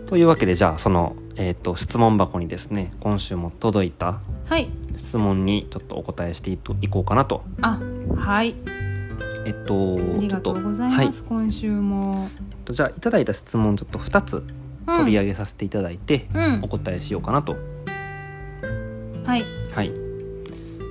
[0.06, 4.70] というわけでじゃあその、えー、と質問箱にですね今週も届いたはい。
[4.96, 7.44] 質問にちょっとお答えしていこうかなと。
[7.60, 7.78] あ
[8.16, 8.54] はい。
[9.46, 11.06] えっとありがとうございはい。
[11.06, 12.28] ます、今週も。
[12.50, 14.36] えっとじゃあいただいた質問ちょっと2つ
[14.86, 14.98] うん。
[15.00, 16.60] 取り上げさせていただいて、うん。
[16.62, 17.56] お答えしようかなと
[19.28, 19.44] はい。
[19.72, 19.92] はい。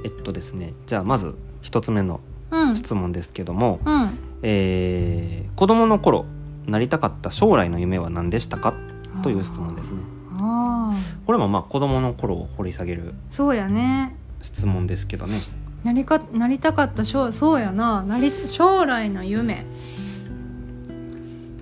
[0.05, 2.19] えっとですねじゃあまず1つ目の
[2.51, 2.75] うん。
[2.75, 4.09] 質問ですけども、うん。
[4.43, 6.25] えー子供の頃
[6.67, 8.75] なりたかった将来の夢は何でしたか？
[9.23, 9.97] という質問ですね。
[10.33, 10.95] ああ
[11.25, 14.15] これもまあ子供の頃を掘り下げるそうやね。
[14.43, 15.39] 質問ですけどね。
[15.83, 18.03] なりかなりたかった将そうやな。
[18.03, 19.65] なり将来の夢。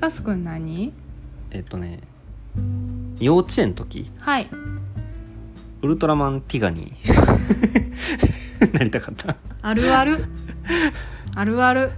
[0.01, 0.91] タスくん何？
[1.51, 2.01] えっとね
[3.19, 4.49] 幼稚園の時はい
[5.86, 6.93] ウルトラマンティガに
[8.74, 9.36] なりたかった。
[9.62, 10.26] あるある。
[11.36, 11.91] あるある。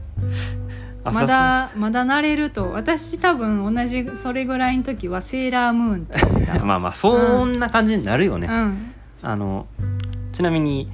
[1.05, 6.59] あまだまだなれると私多分同じそれぐらいの時はセーラームーンって言った。
[6.65, 8.93] まあまあそんな感じになるよね、うん。
[9.23, 9.67] あの
[10.33, 10.91] ちなみに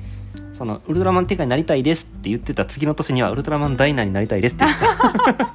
[0.53, 4.65] そのウルトラマンティガになりたいですって言ってた次の年にはウルトラマンダイナになりたいですって。
[4.65, 5.45] 言って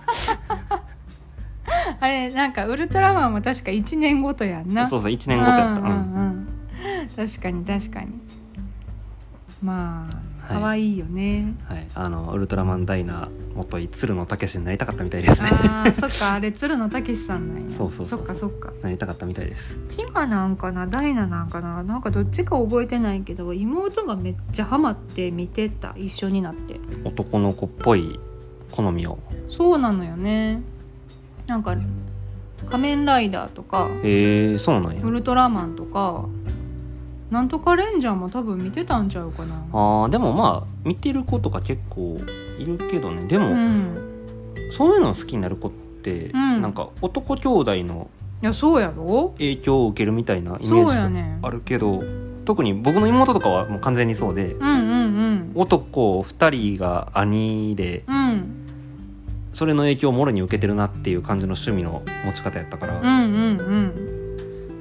[2.01, 4.83] あれなんかウルトラマンも確か1年ごとやんな。
[4.83, 5.95] たそうそう1年ごとやった、うんうんう
[6.35, 6.38] ん
[7.17, 8.09] 確かに確かに。
[9.63, 10.09] ま
[10.49, 10.61] あはい。
[10.61, 15.49] 可愛いよね、はい、あのウルトラマンダイナ元井鶴野武になりたかったみたいですね。
[15.51, 17.71] あーそっかあれ鶴野武さんなんや。
[17.71, 18.23] そうそうそう。
[18.23, 18.73] っかそっか。
[18.83, 19.77] なりたかったみたいです。
[19.97, 20.87] ティガなんかな？
[20.87, 21.83] ダイナなんかな？
[21.83, 25.93] なんかどっちか覚えてないけど妹がめっちゃハマって見てた。
[25.97, 26.79] 一緒になって。
[27.05, 28.19] 男の子っぽい
[28.71, 29.19] 好みを。
[29.49, 30.63] そうなのよね。
[31.49, 31.77] なんか
[32.69, 35.03] 仮面ライダーとかへえそうなんや。
[35.03, 36.27] ウルトラマンとか
[37.31, 39.55] なんとかレンジャーも多分見てたんちゃうかな。
[39.73, 42.17] あーでもまあ見てる子とか結構
[42.59, 43.27] いるけどね。
[43.27, 44.71] でも、うん。
[44.71, 46.63] そういうの好きになる子って、ん。
[46.63, 48.09] なんか男兄弟の
[48.43, 49.35] いやそうやろ。
[49.39, 50.97] 影響を受けるみたいなイメージ
[51.43, 52.03] あるけど、
[52.45, 55.53] 特に僕の妹とかはもう完全にそうで、うんうんうん。
[55.55, 58.55] 男2人が兄でうん。
[59.53, 63.63] それの影響をもろに受けてるなっていう感じの趣味の持ち方やったから、うんうんう
[64.15, 64.18] ん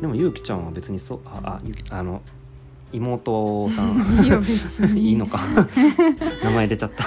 [0.02, 2.22] でもゆうきちゃんは別にそうああゆきあの
[2.94, 4.98] 妹さん。
[4.98, 5.40] いいのか。
[6.44, 7.04] 名前出ちゃった。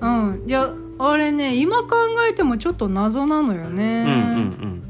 [0.00, 0.42] うん。
[0.46, 1.88] じゃああれね今考
[2.28, 4.82] えてもちょっと謎なのよね、うんうん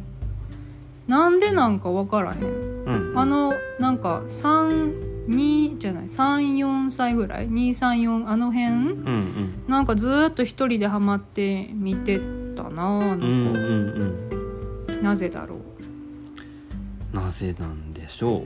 [1.08, 2.42] なんでなんか分からへん。
[2.42, 2.46] う
[2.90, 3.18] んうん。
[3.18, 8.68] あのなんか32じゃない34歳ぐらい？234あの辺？
[8.68, 9.50] うんうん。
[9.66, 12.20] なんかずーっと一人でハマって見て
[12.54, 15.02] たなあの子、うんうんうん。
[15.02, 15.61] なぜだろう？
[17.12, 18.42] なぜなんでしょう？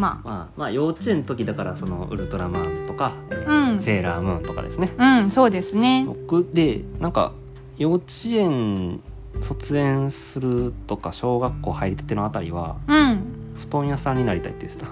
[0.00, 3.38] ままあ まあ幼稚園の時だからそのウルトラマンとか、うん。
[3.76, 4.92] ーセーラームーンとかですね。
[4.98, 6.04] うんそうですね。
[6.06, 7.32] 僕でなんか
[7.78, 9.00] 幼稚園
[9.40, 13.20] 卒園するとか小学校入りたてのあたりはうん。
[13.54, 14.88] 布団屋さんになりたいって言ってた。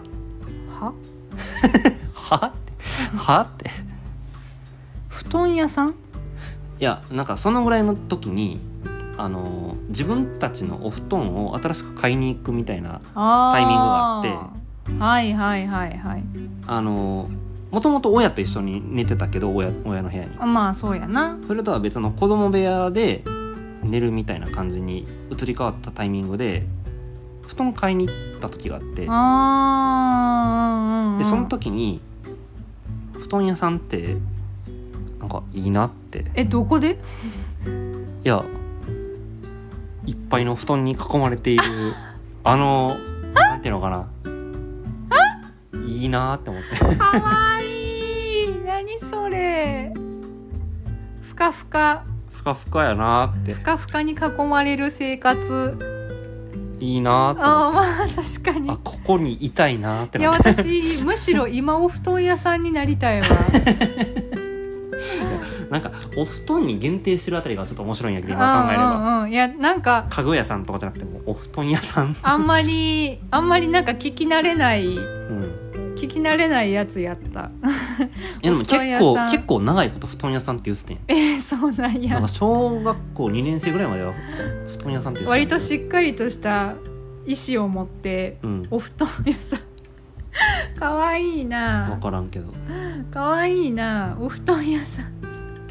[0.85, 0.93] は？
[2.14, 3.17] はって？
[3.17, 3.71] はって？
[5.09, 5.90] 布団屋さん？
[5.90, 5.95] い
[6.79, 8.61] やなんかそのぐらいの時に
[9.16, 14.29] あの自分たちのお布団を新しく買いに行くみたいなあタイミングがあって。
[14.29, 14.35] て
[14.98, 16.24] はいはいはいはい。
[16.66, 17.29] あの
[17.70, 20.31] もともと親と一緒に寝てたけど親親の部屋に。
[20.38, 21.38] あまあそうやな。
[21.46, 23.24] それとは別の子供部屋で
[23.83, 26.66] 寝るみたいな感じに移り変わったタイミングで
[27.46, 29.07] 布団買いに行った時があって。
[29.09, 32.00] あーでその時に
[33.14, 34.16] 布団屋さんって
[35.18, 36.27] なんかいいなって。
[36.35, 36.98] えどこで？
[38.24, 38.44] いや
[40.07, 41.62] いっぱいの布団に囲まれている
[42.45, 42.97] あの
[43.33, 44.07] なんていうのかな。
[45.87, 46.77] いいなって思って。
[46.97, 48.64] かわいい。
[48.64, 49.93] 何それ。
[51.23, 52.05] ふかふか。
[52.31, 53.55] ふかふかやなって。
[53.55, 54.17] ふかふかに囲
[54.49, 55.79] まれる生活。
[56.81, 58.69] いいなってあーまあ確かに。
[58.69, 60.19] てあここにいたいなって。
[60.19, 63.27] いや私むしろ今お布団屋さんになりたいわ
[65.70, 68.90] なんかお布団に限定してるあたりがちょっと面白いんやけど今考えれば。
[68.90, 69.22] うんうん。
[69.22, 77.50] うんいやなんか家具屋さんとかじゃなくてもうお布団屋さん、あんまりあんまりなんか聞き慣れないうん、聞き慣れないやつやった。
[78.42, 82.14] いやでも結構結構長いこと布団屋さんって言っててんえー、そうなんや。
[82.14, 84.12] なんか小学校2年生ぐらいまでは
[84.66, 86.74] 布団屋さんって言ってた割としっかりとした
[87.27, 88.62] 意思を持ってうん。
[88.70, 89.61] お布団屋さん。
[90.79, 92.53] かわいい分なからんけど。
[93.11, 95.23] かわいいなお布団屋さん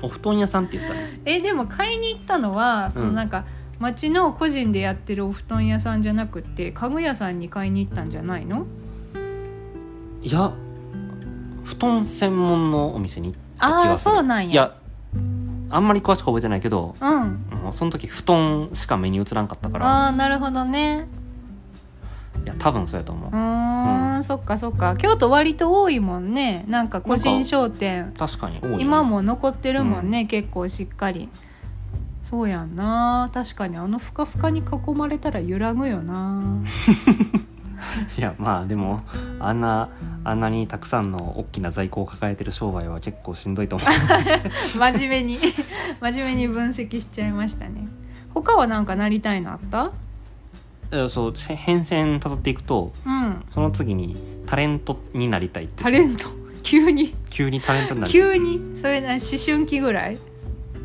[0.04, 3.46] お布団屋さんって言ってたねえでも買いに行ったのはそのうんなんか、
[3.80, 8.66] 町の個人でやってるお布団屋さんじゃなくって家具屋さんに買いに行ったんじゃないの？
[10.22, 10.54] いや
[11.64, 14.16] 布団専門のお店に行った気ああがする。
[14.16, 14.52] そうなんや。
[14.52, 14.76] いや
[15.70, 17.10] あんまり詳しく覚えてないけどうん。
[17.64, 19.86] もうその時布団しか目に映らんかったから。
[19.88, 21.08] ああなるほどね
[22.44, 23.30] いや多分そうやと思う。
[23.30, 24.96] うーん、そっかそっか。
[24.98, 26.66] 京都割と多いもんね。
[26.68, 28.14] なんか個人商店。
[28.18, 31.30] 確かに多いね今も残ってるもんね、結構しっかり。
[32.22, 33.30] そうやんな。
[33.34, 36.42] 確かにあのふかふかに囲まれたら揺らぐよな。
[38.18, 39.02] いやまあでも
[39.40, 39.90] あんな
[40.24, 43.88] あんなにたくさんの大きな在庫を抱えてる商売は結構しんどいと思う。
[44.80, 45.38] 真面目に。
[46.02, 47.88] 真面目に分析しちゃいましたね。
[48.34, 49.92] 他はなんかなりたいのあった？
[49.92, 50.13] え
[51.10, 53.44] そうへ変遷たどっていくとうん。
[53.54, 56.28] その次にタレントになりたいってタレント？
[56.64, 57.14] 急に？
[57.30, 58.22] 急にタレントになりたい。
[58.22, 58.62] 急に？
[58.76, 60.18] それな思春期ぐらい？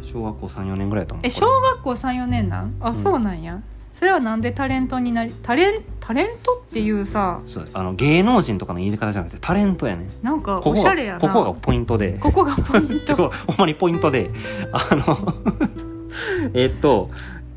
[0.02, 1.26] 小学校34年ぐらいだと思う。
[1.26, 2.74] え小学校34年なん？
[2.80, 2.94] あ、ん。
[2.94, 3.60] そうなんや。
[3.92, 10.08] それはなんでタレントになりタレンタレントっていうさそうあの芸能人とかの言い方じゃなくてタレントやね。
[10.22, 11.20] なんかおしゃれやな。
[11.20, 12.12] ここがポイントで。
[12.20, 13.16] ここがポイント。
[13.48, 14.30] ほんまにポイントで。
[14.72, 15.34] あの
[16.54, 17.10] えっと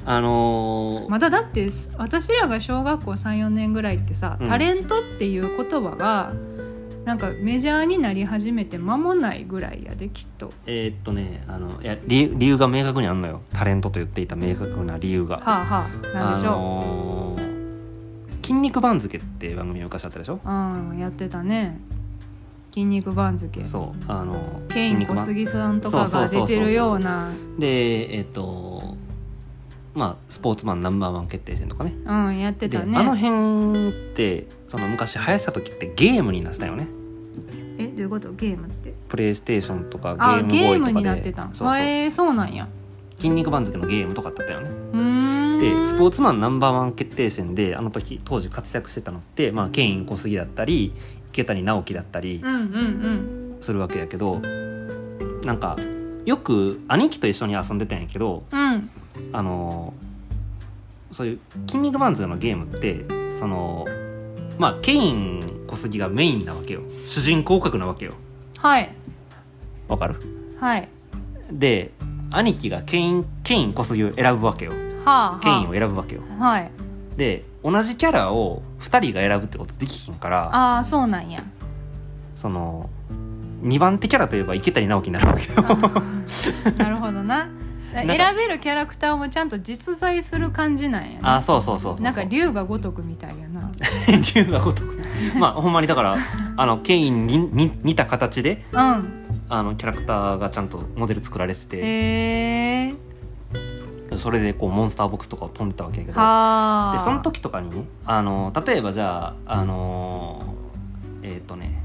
[0.05, 4.47] あのーまだだって私らが小学校34年ぐらいってさ、うん。
[4.47, 6.33] タレントっていう言葉が
[7.05, 10.51] なんかメジャーになり始めて間もないぐらいやできっと。
[10.65, 13.41] えーっとねあのいや理由理由が明確にあんのよ。
[13.53, 15.37] タレントと言っていた明確な理由が。
[15.37, 17.51] はあはあなんでしょう、あのー
[18.41, 20.39] 筋肉番付って番組昔あったでしょ？
[20.43, 21.79] うんやってたね。
[22.71, 23.63] 筋肉番付。
[23.63, 27.29] そうあのケイン小杉さんとかが出てるような。
[27.59, 28.97] でえーっと
[29.93, 31.93] まあスポーツマンナンバーワン決定戦とかね。
[32.05, 32.97] うんやってでたね。
[32.97, 36.87] あの辺ってその昔流行ってた時ってゲームになってたよね。
[37.77, 38.31] えどういうこと？
[38.33, 38.93] ゲームって？
[39.09, 40.93] プレイステーションとかゲあームボゲーイとかで。
[40.93, 41.47] になってたん？
[41.53, 41.77] そうそう。
[41.77, 42.67] えー、そうなんや。
[43.17, 44.69] 筋肉番付のゲームとかだったよね。
[45.59, 50.91] でスポーツマンナンバーワン決定戦であの時当時活躍してたのって、まあ、ケイン小杉だったり
[51.27, 53.57] 池谷直樹だったりうんうんうん。
[53.61, 54.39] するわけやけど
[55.45, 55.77] なんか
[56.25, 58.89] よく兄貴と一緒に遊んでたんやけどうん
[59.33, 59.93] あの
[61.11, 63.05] そういう筋肉番付のゲームって
[63.37, 63.85] その
[64.57, 66.81] まあケイン小杉がメインなわけよ。
[67.07, 68.13] 主人公格なわけよ。
[68.57, 68.93] はい。
[69.87, 70.15] わかる？
[70.59, 70.87] はい。
[71.51, 71.91] で
[72.31, 74.71] 兄貴がケインケイン小杉を選ぶわけよ。
[75.03, 76.21] はあケインをは選ぶわけよ。
[76.39, 76.71] あはい。
[77.17, 81.43] で同じキャラを2人が選ぶってことできひんからああそうなんや。
[82.35, 82.89] その
[83.63, 85.61] 2番手キャラといえば池谷直樹になるわけよ。
[86.77, 87.47] なるほどな
[87.93, 93.71] 選べるキャラクターもちゃんと実在する感じなんやねあそうそうそうそうなんか龍が如くみたいやな。
[94.35, 95.01] 龍が如く。
[95.37, 96.17] まあほんまにだから
[96.57, 99.21] あのケインにに似た形でうん。
[99.49, 101.77] あのキャラクターがちゃんとモデル作られてて。
[101.77, 102.93] へえ
[104.17, 106.19] それでこうモンスターボックスとかを飛んでたわけやけど。
[106.19, 110.41] はあでその時とかにねあの例えばじゃああの
[111.23, 111.81] えっ、とね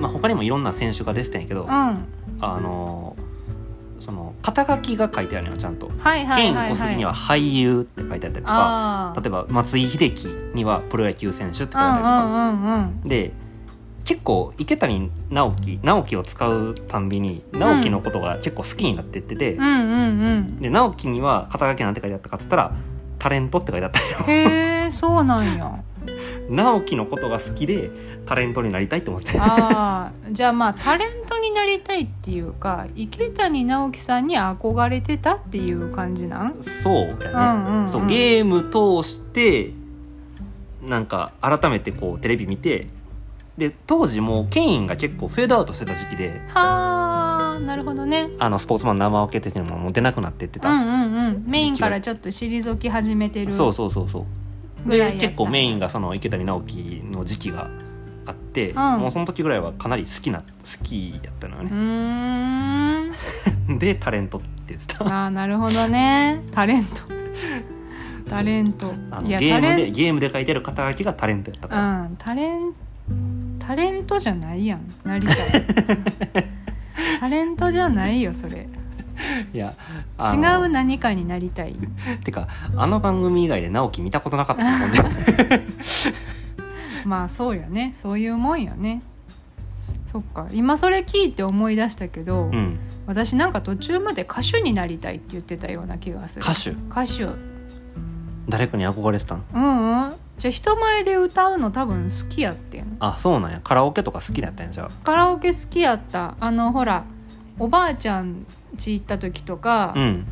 [0.00, 1.68] まあ他にもいろんな選手が出てたんやけど、うん。
[1.70, 3.16] あの
[4.08, 5.90] その肩書きが書いてあるのよちゃんと。
[5.98, 6.64] はいはケインいはい。
[6.64, 13.32] はい小杉には俳優って書いてあったりとか例えば松井秀喜にはプロ野球選手って書いてうんうあったりとか、んうんうんで
[14.06, 20.60] 結構池谷直樹直樹を使うたんびに直樹のことが結構好きになってってて、うんうんうん。
[20.62, 22.72] で直樹には肩書きなんて書いてあったかっつったら
[23.18, 24.06] タレントって書いてあったよ。
[24.26, 25.78] へえそうなんや
[26.48, 27.90] 直樹のことが好きで
[28.26, 29.38] タレントになりたいって思って。
[29.38, 36.62] ああじゃあまあタレントになりたいっていうか池谷直樹さんに憧れてたっていう感じなん？
[36.62, 37.88] そうやね、うんうんうん。
[37.88, 39.72] そうゲーム通して
[40.82, 42.86] なんか改めてこうテレビ見て
[43.56, 48.30] で当時もうケインが結構フェードアウトしてた時期ではあなるほどね。
[48.38, 51.44] あのスポーツマン生分けっていうのも出なくなってってた、うんうんうん。
[51.44, 53.52] メインからちょっと退き始めてる。
[53.52, 54.24] そうそうそうそう
[54.86, 57.70] で結構メインがその池谷直樹の時期が
[58.26, 58.76] あって、ん。
[58.76, 60.44] もうその時ぐらいはかなり好きな好
[60.84, 63.10] きやったのようね、
[63.78, 65.04] でタレントって言ってた。
[65.04, 66.42] ああなるほどね。
[66.52, 67.02] タレント。
[68.28, 68.92] タレント。
[69.26, 72.16] ゲームでゲームで書いてる肩書きがタレントやったから、うん。
[72.16, 72.72] タレン
[73.58, 74.80] タレントじゃないやん。
[75.04, 75.36] なりたい
[77.20, 78.68] タレントじゃないよそれ
[79.52, 79.74] いや
[80.32, 81.74] 違うな何かになりたい？
[82.24, 84.98] てかあの番組以外で直樹見たことなかったしほんで
[87.04, 87.92] まあそうよね。
[87.94, 89.02] そういうもんよね。
[90.06, 90.46] そっか。
[90.52, 92.78] 今それ聞いて思い出したけど、うん。
[93.06, 96.44] 私なんか途中まで歌手になりたいって言ってたような気がする。
[96.44, 96.70] 歌手？
[96.70, 97.28] 歌手。
[98.48, 99.44] 誰かに憧れてたん？
[99.54, 100.12] うんうん。
[100.38, 102.96] じゃあ人前で歌うの多分好きやってん。
[103.00, 103.60] あそうなんや。
[103.62, 106.34] カラオケとか好きだったんやじゃカラオケ好きやった。
[106.40, 107.04] あのほら
[107.58, 110.26] おばあちゃん家行った時とかあ、うん。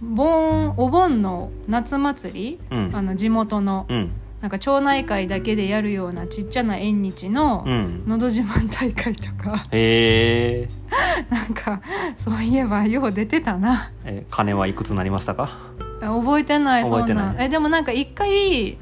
[0.00, 2.90] 盆お盆の夏祭りうん。
[2.94, 4.10] あの地元のうん。
[4.40, 9.56] なんか町内会だけでやるようなちっちゃな縁日のうん「のど自慢大会」とか。
[9.72, 10.68] へえ。
[11.28, 11.80] なんか
[12.16, 13.90] そういえばよう出てたな。
[14.04, 15.48] え金はいくつになりましたか？
[16.00, 17.34] 覚えてないそん覚えてない。
[17.34, 18.78] なえでもなんか一回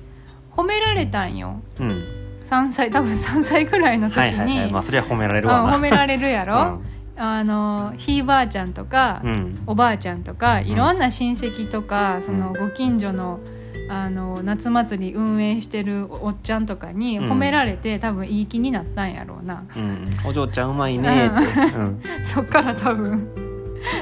[0.54, 1.62] 褒められたんよ。
[1.80, 2.04] うん。
[2.44, 4.70] 3歳多分3歳ぐらいの時に、はいはいはい。
[4.72, 5.68] まあそれは褒められるわな。
[5.74, 6.80] あ褒められるやろ、
[7.16, 13.40] あのひいばあちゃんとか、うん、うんおばあちゃんとかいろんな親戚とか、そのご近所の
[13.88, 17.31] あの夏祭り運営してるおっちゃんとかにうん。
[17.31, 19.64] 褒められて、多分いい気になったんやろうな。
[19.76, 21.29] うん、お嬢ちゃんうまいね。
[21.29, 23.29] って、うん、 そっから多分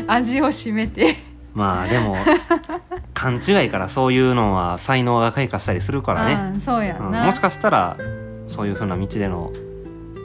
[0.07, 1.16] 味を占めて。
[1.55, 2.16] まあでも
[3.14, 7.96] 勘違いからそういうのは才能が開花したりするからね、うん、そうやもしかしたら
[8.48, 9.53] そういうふうな道での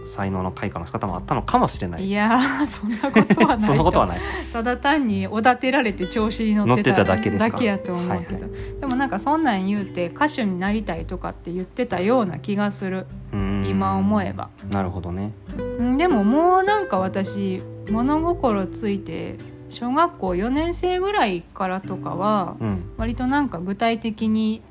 [0.09, 2.05] 才能の開花の仕方もあったのかもしれない。
[2.05, 4.19] いやーそんなことはないそんなことはない。
[4.51, 8.47] ただ単におだてられて調子に乗ってただけですかだけやと思うけど、
[8.81, 13.05] でもなんかそんなん言うて歌手になりたいとかって言ってたような気がする。
[13.31, 13.65] うん。
[13.69, 14.49] 今思えば。
[14.69, 15.31] なるほどね。
[15.57, 19.35] うんでももうなんか私物心ついて
[19.69, 22.91] 小学校4年生ぐらいからとかはうん。
[22.97, 24.61] 割となんか具体的に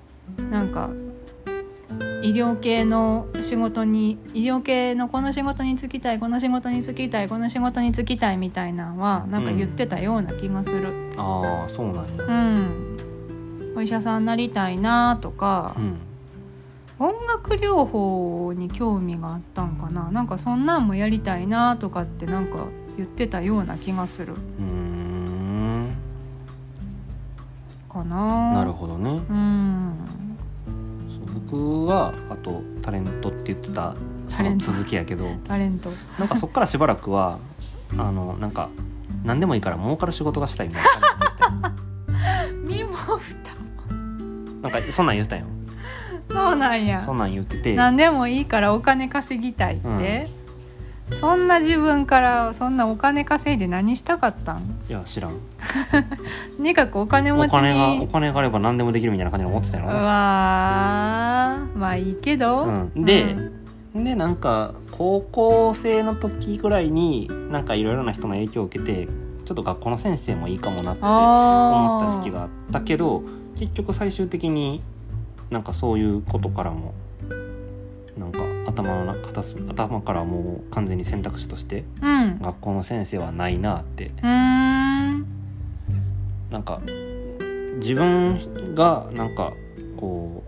[0.51, 0.91] なんか
[2.21, 10.93] 医療系の仕事に医療系のこの仕事に就きたいこの仕事に就きたいこの仕事に就きたいみたいなのはなんか言ってたような気がする。
[11.17, 12.25] ああそうなんや。
[12.25, 15.75] うん、お医者さんになりたいなとか。
[15.79, 15.99] う、ん。
[17.01, 20.11] 音楽療法に興味があったんかな。
[20.11, 24.33] なんかそんなんもやりたいなとかってなんか言ってたような気がする。
[24.33, 25.97] うーん。
[27.89, 28.55] かな。
[28.55, 29.11] なるほどね。
[29.11, 30.28] うん
[31.47, 33.95] 僕はあとタレントって言ってた
[34.29, 35.91] その続きやけどタレント。
[36.19, 37.39] なんかそっからしばらくは
[37.93, 38.69] あのなんか
[39.25, 41.77] 何でもいいから儲かる仕事がしたいみたいな感
[42.65, 45.47] 身も蓋じでなんかそんなん言ってたよ。
[46.31, 47.01] そうなんや。
[47.01, 47.75] そんなん言ってて。
[47.75, 50.29] 何でもいいからお金稼ぎたいって、
[51.21, 54.59] そんな自分からそんなお金稼いで何したかったん？
[54.89, 55.33] いや知らん。
[55.33, 55.37] と
[56.63, 59.85] にかくお金持ちお金がおに金があれば何でもできるみたいな感じで思ってたよ。
[59.85, 61.79] うなわー。
[61.79, 63.05] まあいいけど、うん。
[63.05, 63.35] で
[63.95, 69.09] でなんか高校生の時ぐらいになんかいろいろな人の影響を受けて
[69.45, 73.23] ちょっと学校の先生もいいかもなって思あってた時期があったけど
[73.59, 74.83] 結局最終的に
[75.51, 76.93] なんかそういうことからも
[78.83, 82.39] 頭の中片隅頭からもう完全に選択肢としてうん。
[82.41, 84.07] 学校の先生はないなって。
[84.07, 85.27] ん。
[86.51, 86.81] なんか
[87.77, 89.53] 自分がなんか
[89.97, 90.45] こ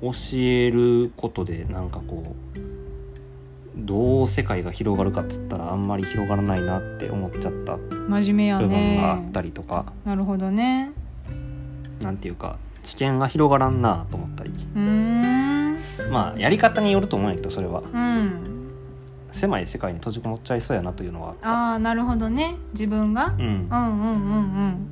[0.00, 2.22] う教えることでなんかこ
[2.54, 2.58] う
[3.76, 7.76] どう世界が広がるかっつったらあんまり広がらないなって思っちゃった。
[7.76, 10.92] 真面目や部分があねったりとか、なるほどね。
[12.00, 14.50] なんていうか知見が広がらんなと思ったり。
[14.50, 15.43] うーん
[16.10, 17.82] まあやり方によると思うんやけどそれは。
[17.92, 18.50] うん。
[19.32, 22.54] 狭い世界に閉じこもっちゃいそうやなというのはあああなるほどね。
[22.72, 23.34] 自分が？
[23.36, 23.42] うん。
[23.42, 24.88] うんうんうんうん。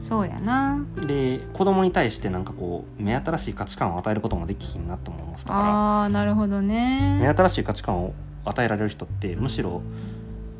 [0.00, 0.84] そうやな。
[1.06, 6.68] で子供に対してなんかこう目新しい価値観を与えることもできひんなとも思ってたかああなるほどら目
[7.20, 8.12] ね新しい価値観を
[8.44, 9.82] 与えられる人ってむしろ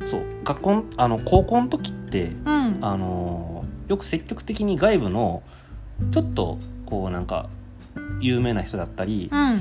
[0.05, 2.79] そう学校あの高校の時ってうん。
[2.81, 5.43] あのよく積極的に外部の
[6.11, 7.49] ちょっとこうなんか
[8.19, 9.59] 有名な人だったりうん。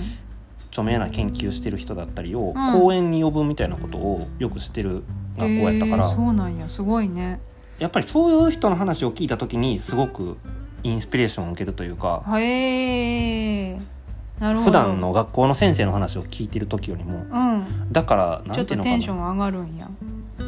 [0.70, 2.72] 著名な研究してる人だったりをん。
[2.78, 5.02] 講演に呼ぶみたいなことをよくしてる
[5.36, 7.40] 学校やったから、へーそうなんやすごいね。
[7.78, 10.36] やっぱりそういう人の話を聞いた時にすごく
[10.82, 13.78] インスピレーションを受けるというかへえ
[14.40, 14.64] なるほど。
[14.64, 17.92] 普段の学校の先生の話を聞いてる時よりもうん。
[17.92, 18.94] だからちょっとなんていうのかな。
[18.94, 19.88] テンション上がるんや。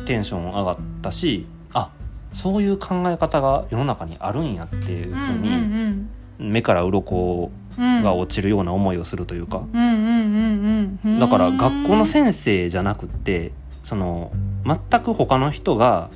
[0.06, 1.90] テンション上がったしあ
[2.32, 6.52] そういう考え方が世の中にあるんやっていうふううんに、うん。
[6.52, 13.52] 目から鱗うんが落ちるような思いをするというか、うんうんうんうんだから学校の先生じゃなくって
[13.82, 14.32] その
[14.64, 16.10] 全く他の人が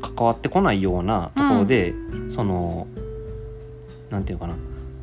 [0.00, 1.94] 関わってこないようなところで、
[2.34, 2.86] その
[4.10, 4.54] なんていうかな。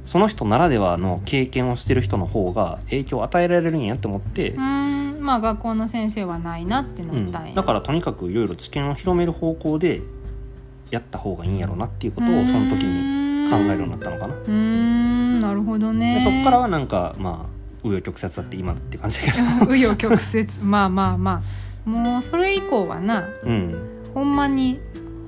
[0.06, 5.20] その人ならではの経験をしてる人の方が影響を与えられるんやって思って、うーん。
[5.20, 10.02] まあ学校の先生はないなってなうんったんや、だからとにかくいろいろ知見を広める方向で
[10.92, 14.36] やった方がいいんやろうなっていうことをその時に考えるようになったのかな。
[14.36, 19.46] うーんなるほどでねそっからはなんかまあ紆余曲折だって今って感じだけど。
[19.72, 20.48] 紆余曲折。
[20.64, 21.44] まあまあま
[21.86, 21.90] あ。
[21.90, 23.76] もうそれ以降はなうん。
[24.16, 24.80] ほんまに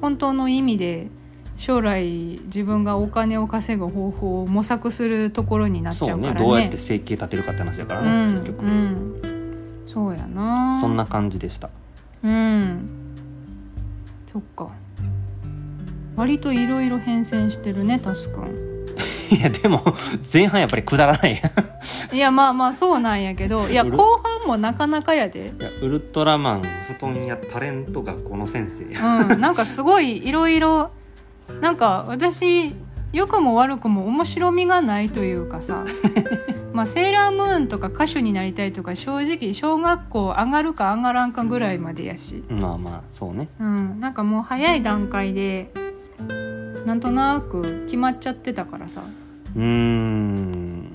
[0.01, 1.09] 本当の意味で
[1.57, 6.39] 将来自分がお金を稼ぐ方法を模索するところになっちゃうからね。
[6.39, 9.21] どうやって生計立てるかって話だからうね、ん結局、うん。
[9.85, 10.79] そうやな。
[10.81, 11.69] そんな感じでした。
[12.23, 12.89] うん。
[14.25, 14.69] そっか。
[16.15, 18.76] 割といろいろ変遷してるねタスくん
[19.31, 19.83] いやでも
[20.31, 21.41] 前半やっぱりくだらない。
[22.11, 25.53] いいやまあまあそうなんやけど いや後半もなかなかやで。
[25.59, 28.83] やウルトラマン布団やタレント学校の先生。
[28.83, 30.91] うんなんかすごいいろいろ
[31.61, 32.75] なんか私
[33.13, 35.83] 良くも悪くも面白みがないというかさ。
[36.73, 43.47] まあセーラームーンとか歌手になりたいとか正直小学校上がるか上がらんかぐらいまでやし、まあまあそうね。
[43.59, 45.71] うん、なんかもう早い段階で
[46.87, 49.01] なんとなく決まっちゃってたからさ。
[49.53, 50.89] うーん。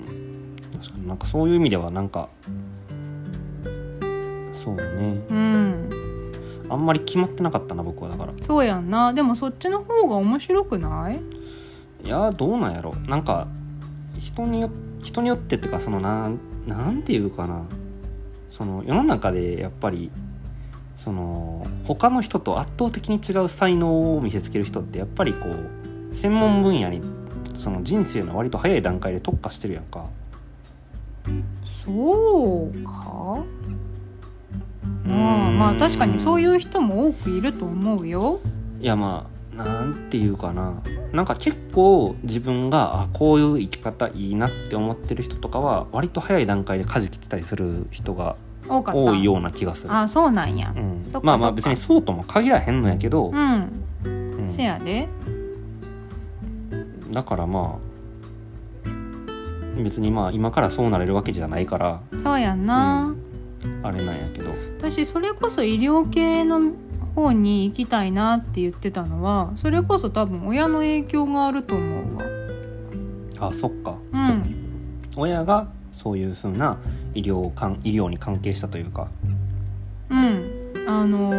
[0.73, 1.07] 確かに。
[1.07, 2.29] なんかそういう意味ではなんか
[4.55, 5.21] そうね。
[5.29, 5.89] うん。
[6.67, 8.33] あんまり決まってなかったな僕はだから。
[8.41, 9.13] そうやんな。
[9.13, 11.21] でもそっちの方が面白くない？
[12.03, 12.95] いやどうなんやろ。
[13.07, 13.47] なんか
[14.17, 14.71] 人によ
[15.03, 17.61] 人によってっていうかそのなんなんていうかな。
[18.49, 20.09] その世の中でやっぱり
[20.97, 25.82] その他の人と圧倒的に違う才能を見せつける人ってやっぱりこう
[26.13, 27.01] 専門分野に
[27.55, 30.05] その人生の割と早い段階で特化してるやんか。
[31.85, 33.43] そうか。
[35.05, 38.39] まあまあ確かにそういう人も多くいると思うよ。
[38.79, 40.81] いやまあなんていうかな。
[41.11, 48.35] なんか結構自分があこういう生き方いいなって思ってる人とかは割と早い段階で舵切ってたりする人が
[48.67, 49.93] 多いような気がする。
[49.93, 50.73] あそうなんや。
[50.75, 51.05] うん。
[51.21, 53.69] まあまあ別にそうとも限らへんのやけど、うん。
[54.05, 54.09] う
[54.45, 54.47] ん。
[54.49, 55.07] せやで
[57.13, 57.79] だからま
[58.85, 63.13] あ別にまあ今からそうなれるわけじゃないからそうやんな、
[63.81, 64.49] あれなんやけど。
[64.77, 66.73] 私それこそ医療系の
[67.15, 73.49] 方に行きたいなって言ってたのはそれこそ多分親の影響があると思うわ。
[73.49, 73.95] あそっか。
[74.11, 74.43] うん。
[75.15, 76.77] 親がそういうふうな
[77.13, 79.07] 医療関医療に関係したというか。
[80.09, 80.73] うん。
[80.87, 81.31] あの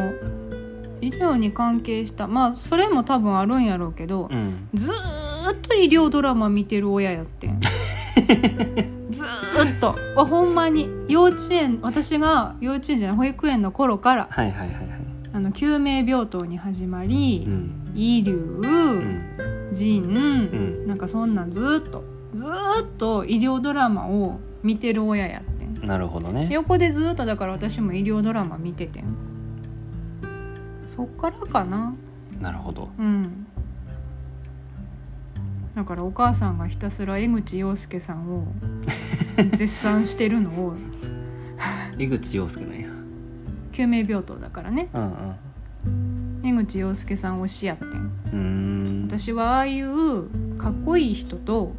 [1.01, 4.69] 医療に関係したまあそれも多分あるんやろうけど、うん。
[4.75, 7.61] ずーっと医療ドラマ見てる親やってん。
[9.11, 9.97] ずーっと。
[10.17, 10.89] わほんまに。
[11.09, 14.79] 幼稚園私が幼稚園じゃない保育園の頃からはいはいはいはい。
[15.33, 20.87] あの救命病棟に始まり、うん医療、うん。
[20.87, 22.05] なんかそんなんずーっと。
[22.33, 25.87] ずーっと医療ドラマを見てる親やってん。
[25.87, 26.49] なるほどね。
[26.51, 29.05] 横でずーっとだから私も医療ドラマ見ててん。
[30.87, 31.95] そっからかな。
[32.41, 32.89] なるほど。
[32.99, 33.44] うん
[35.75, 38.47] だからお母さんがひたすら江口洋介さんを
[39.37, 40.75] 絶賛してるのを
[41.99, 42.89] 江口洋介なんや。
[43.73, 44.89] 救命病棟だからね。
[44.95, 45.35] うん
[46.45, 47.85] 江口洋介さん推しやって
[48.37, 49.05] ん。
[49.07, 51.75] 私はああいうかっこいい人と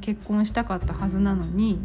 [0.00, 1.78] 結婚したかったはずなのに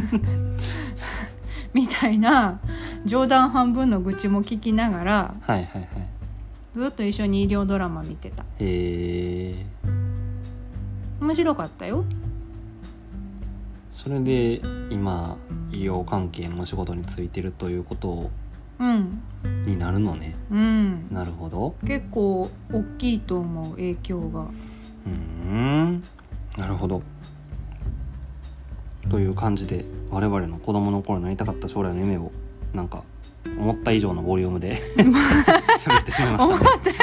[1.74, 2.60] みたいな
[3.04, 5.88] 冗談半分の愚痴も聞きながらはいはいはい。
[6.74, 8.42] ずっと一緒に医療ドラマ見てた。
[8.42, 9.66] へえ
[11.22, 12.04] 面白かったよ。
[13.94, 14.60] それで
[14.90, 15.36] 今
[15.70, 18.30] 医療関係のお仕事についてるということ
[18.80, 19.22] うん。
[19.64, 20.34] になるのね。
[20.50, 21.06] うん。
[21.12, 21.76] なるほど。
[21.86, 24.40] 結構大きいと思う影響が。
[24.40, 25.08] うー
[25.48, 26.02] ん。
[26.58, 27.02] なるほど。
[29.08, 32.32] という感じで我々の子供の頃になりたかった将来の夢を
[32.74, 33.04] なんか
[33.58, 36.96] 思った以上のボリュームで 喋ってしまいましたね。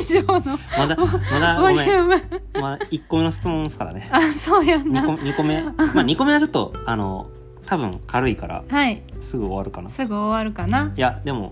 [0.00, 1.86] 以上のまだまだボごめん。
[1.86, 2.60] リューム。
[2.60, 4.08] まだ1個目の質問ですからね。
[4.10, 5.62] あそうやん2な個 ,2 個目。
[5.62, 7.26] まあ2個目はちょっとあの
[7.66, 9.02] 多分軽いからはい。
[9.20, 9.88] すぐ終わるかな。
[9.88, 10.92] いすぐ終わるかな。
[10.96, 11.50] やでも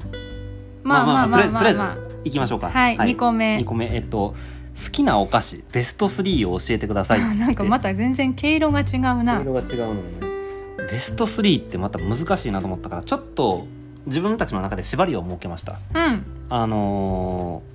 [0.83, 2.71] まあまあまあまあとりあえずまあ行きましょうか。
[2.71, 3.59] はい、2個目。
[3.59, 3.91] 2個目。
[3.93, 4.35] えっと
[4.83, 9.41] 好きなお菓子ベスト3を教えてくださいあなんかまた全然毛色が違うな。
[9.43, 10.03] 色が違うのよね。
[10.91, 13.67] ベスト3ってまた難しいなと思ったからちょっと
[14.07, 15.79] 自分たちの中で縛りを設けました。
[15.95, 16.25] うん。
[16.49, 17.71] あのー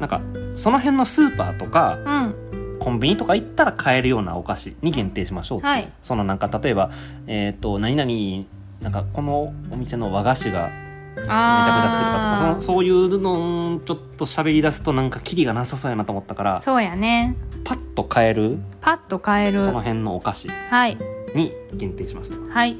[0.00, 0.20] なんか
[0.56, 2.78] その辺のスーパーとかうん。
[2.80, 5.88] コンビニとか行ったら買えるようなお菓子に限定しましょうってはい。
[6.02, 6.90] そのなんか例えば
[7.28, 8.46] えっ、と何々
[8.80, 10.70] なんかこのお店の和菓子が
[11.14, 17.36] めちゃくちゃ好きとかあとかそのそういうのをちょっと喋り出すとなんかキリがなさそうやなと思ったからそうやね。
[17.62, 19.62] パッと買えるパッと買える。
[19.62, 20.98] その辺のお菓子はい。
[21.36, 22.38] に限定しました。
[22.52, 22.76] はい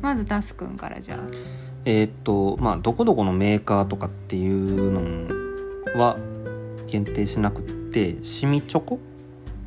[0.00, 1.18] まずタスくんからじゃあ。
[1.84, 4.92] えーっとまあどこどこのメーカーとかっていう
[5.94, 6.16] のは
[6.86, 8.98] 限定しなくってシミチョコ？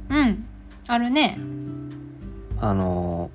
[0.10, 0.46] うん。
[0.88, 1.38] あるね。
[2.60, 3.32] あの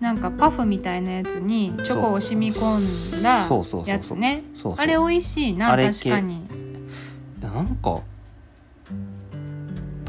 [0.00, 3.46] なんかパフみたいなやつにチョコを染み込んだ
[3.86, 4.42] やつね。
[4.76, 6.44] あれ美味しいな確かに。
[7.40, 8.00] なんか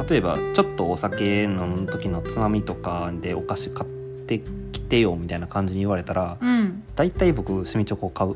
[0.07, 3.89] 例えばちょっとお酒飲む時のつまみとかでお菓子買っ
[4.27, 4.41] て
[4.87, 8.35] きてよみたいな感じに言われたらうん、大体僕シミチョコ買う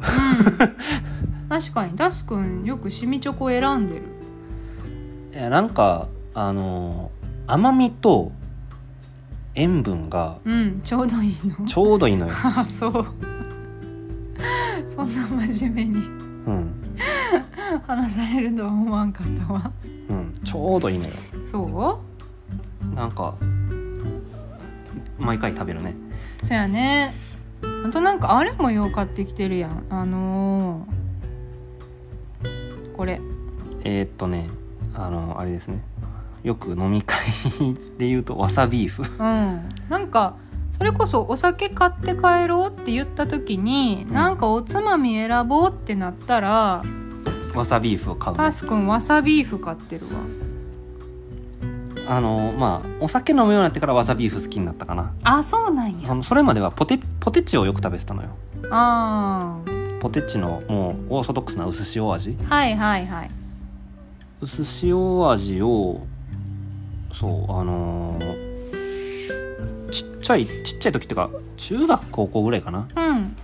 [1.49, 4.01] 確かにタスくんよくシミチョコ選んでる
[5.33, 7.11] いやなんかあの
[7.47, 8.31] 甘みと
[9.55, 12.91] 塩分がうんちょうどいいのちょうどいいのよ、あそう
[14.93, 16.05] そんな真面目に
[16.45, 16.73] うん
[17.87, 19.71] 話されるとは思わんかったわ
[20.09, 21.11] うん、ちょうどいいのよ
[21.49, 22.01] そ
[22.91, 23.35] うなんか
[25.17, 25.95] 毎回食べるね
[26.43, 27.13] そやね。
[27.85, 29.85] あとなんかあれもよう買ってきてるやん。
[29.89, 31.01] あのー
[32.97, 33.19] これ。
[33.83, 34.47] えー、っとね
[34.93, 35.81] あのあれですね。
[36.43, 37.19] よく飲み会
[37.97, 39.03] で言うとわさビーフ。
[39.03, 39.69] うん。
[39.89, 40.35] なんか
[40.77, 44.13] それこそお酒買って帰ろうって言った時に、うん。
[44.13, 46.83] なんかおつまみ選ぼうってなったら
[47.53, 50.11] わさビーフを買うのタスくんわさビーフ買ってるわ
[52.11, 55.13] あのまあお酒飲むようになってからわさビーフ好きになったかな。
[55.23, 56.05] あそうなんや。
[56.05, 58.29] そのそれまではポテポテチをよく食べてたのよ。
[58.69, 59.57] あ
[60.01, 62.31] ポテチのもうオーソドックスな薄塩味。
[62.31, 63.31] ーはいはいはい。
[64.41, 66.01] 薄塩味を
[67.13, 72.89] そうあのーちっちゃいちっちゃい時っていうか中学高校ぐらいかな。
[72.93, 73.37] うん。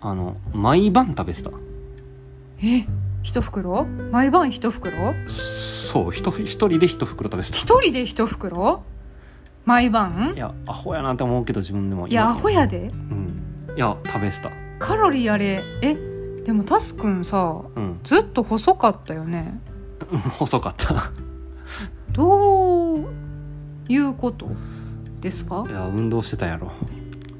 [0.00, 1.50] あの毎晩食べてた。
[2.62, 2.86] え？
[3.26, 3.84] 一袋？
[4.12, 4.92] 毎晩一袋？
[5.26, 7.56] そう一人一人で一袋食べてた。
[7.56, 8.84] 一人で一袋？
[9.64, 10.32] 毎晩？
[10.36, 12.06] いやアホやなって思うけど自分でも。
[12.06, 12.86] いやアホやで。
[12.86, 13.74] うん。
[13.76, 14.52] いや食べてた。
[14.78, 15.64] カロリーあれ。
[15.82, 15.96] え
[16.44, 17.98] でもタスくんさうん。
[18.04, 19.60] ずっと細かったよね。
[20.38, 20.94] 細かった。
[22.12, 23.06] どう
[23.88, 24.48] いうこと？
[25.20, 25.64] ですか？
[25.68, 26.70] いや運動してたやろ。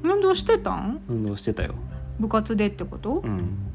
[0.03, 0.99] 運動してたん？
[1.07, 1.75] 運動してたよ。
[2.19, 3.21] 部活でってこと？
[3.23, 3.66] うん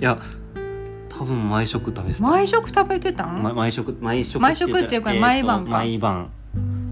[0.00, 0.18] いや
[1.08, 2.24] 多分毎食食べてた。
[2.24, 5.70] 毎食食べてたん、ま毎食毎食毎食っていうか毎晩か。
[5.70, 6.30] 毎晩。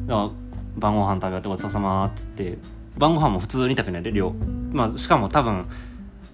[0.06, 0.30] だから
[0.76, 2.58] 晩ご飯食べ終わってごちそうさまって言って。
[2.98, 4.32] 晩ご飯も普通に食べないで量。
[4.72, 5.66] まあしかも多分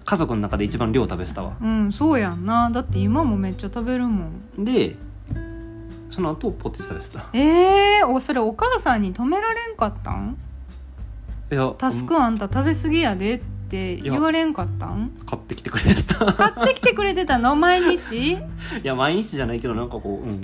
[0.05, 1.53] 家族の中で一番量食べてたわ。
[1.61, 2.69] うんそうやんな。
[2.69, 4.25] だって今もめっちゃ食べるも
[4.57, 4.65] ん。
[4.65, 4.95] で
[6.09, 7.25] その後ポテチ食べてた。
[7.33, 10.37] えー、おそれお母さんに止められんかったん？
[11.51, 15.11] いやタスクあんた食べ過ぎやでって言われんかったん？
[15.25, 16.33] 買ってきてくれてた。
[16.33, 17.55] 買ってきてくれてたの？
[17.55, 18.33] 毎日？
[18.33, 18.39] い い
[18.83, 20.41] や毎日じゃないけどなんかこう、うん、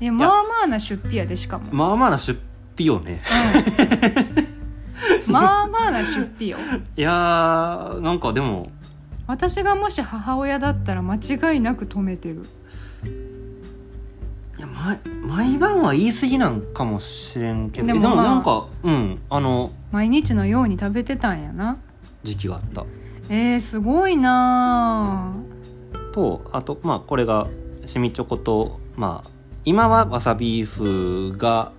[0.00, 2.38] やまあまあな出費やでしかも、まあまあな出
[2.74, 3.20] 費よね。
[5.26, 6.58] うん、まあまあな出費よ。
[6.96, 8.70] いやーなんかでも。
[9.26, 12.42] 私がもし母親だったら間違いなく止めてる。
[14.58, 17.86] いや毎毎晩は言い過ぎなんかもしれんけど。
[17.86, 19.70] でも,、でもまあなんかうんあの。
[19.92, 21.78] 毎日のように食べてたんやな
[22.22, 22.84] 時期があった。
[23.28, 25.34] えー、すごいな。
[26.12, 27.46] とあとまあこれが
[27.86, 29.30] シミチョコとまあ
[29.64, 31.72] 今はわさビーフが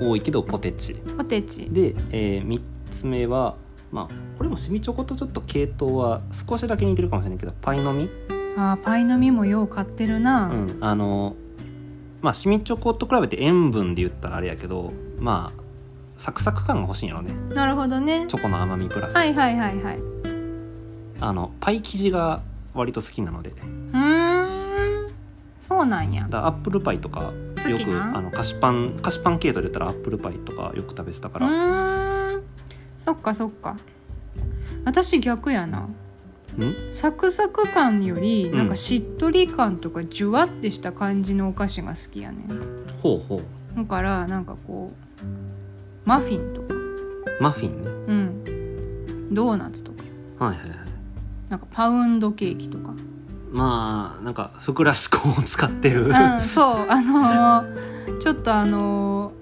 [0.00, 0.94] 多いけどポテチ。
[0.94, 1.68] ポテチ。
[1.70, 3.56] で、え3つ目は
[3.90, 8.08] まあこれもシミチョコとちょっと系統は少しだけ似てるかもしれないけどパイの実。
[8.56, 11.36] あーパイの実もよう買ってるな、うんあの
[12.20, 15.67] まあシミチョコと比べて塩分で言ったらあれやけどまあ
[16.18, 17.32] サクサク感が欲しいんやろね。
[17.54, 18.26] なるほどね。
[18.28, 19.98] チョコの甘みプラス、はいはいはいはい。
[21.20, 22.42] あのパイ生地が
[22.74, 23.50] 割と好きなので。
[23.50, 25.06] うーん。
[25.58, 26.26] そうなんや。
[26.28, 27.70] だアップルパイとか好きな？
[27.70, 32.42] よくあの菓子パン菓子パン系統で言ったらアップルパイとかよく食べてたかうら、ーん。
[32.98, 33.76] そっかそっか。
[34.84, 35.88] 私逆やな。
[36.58, 36.74] うん？
[36.92, 38.56] サクサク感よりうん。
[38.56, 42.48] なんかしっとり感とかジュワってした感じのお菓子が好きやねん
[43.02, 43.42] ほうほう
[43.76, 44.98] だからなんかこう
[46.08, 46.68] マフィンとか。
[47.38, 47.90] マフィンね。
[48.08, 49.34] うん。
[49.34, 50.02] ドーナツとか。
[50.46, 50.78] はいはいはい。
[51.50, 52.94] なんかパウンドケーキとか。
[53.52, 56.86] まあなんかふくらし粉を使ってる、うんそう。
[56.88, 59.38] あのーちょっとあのー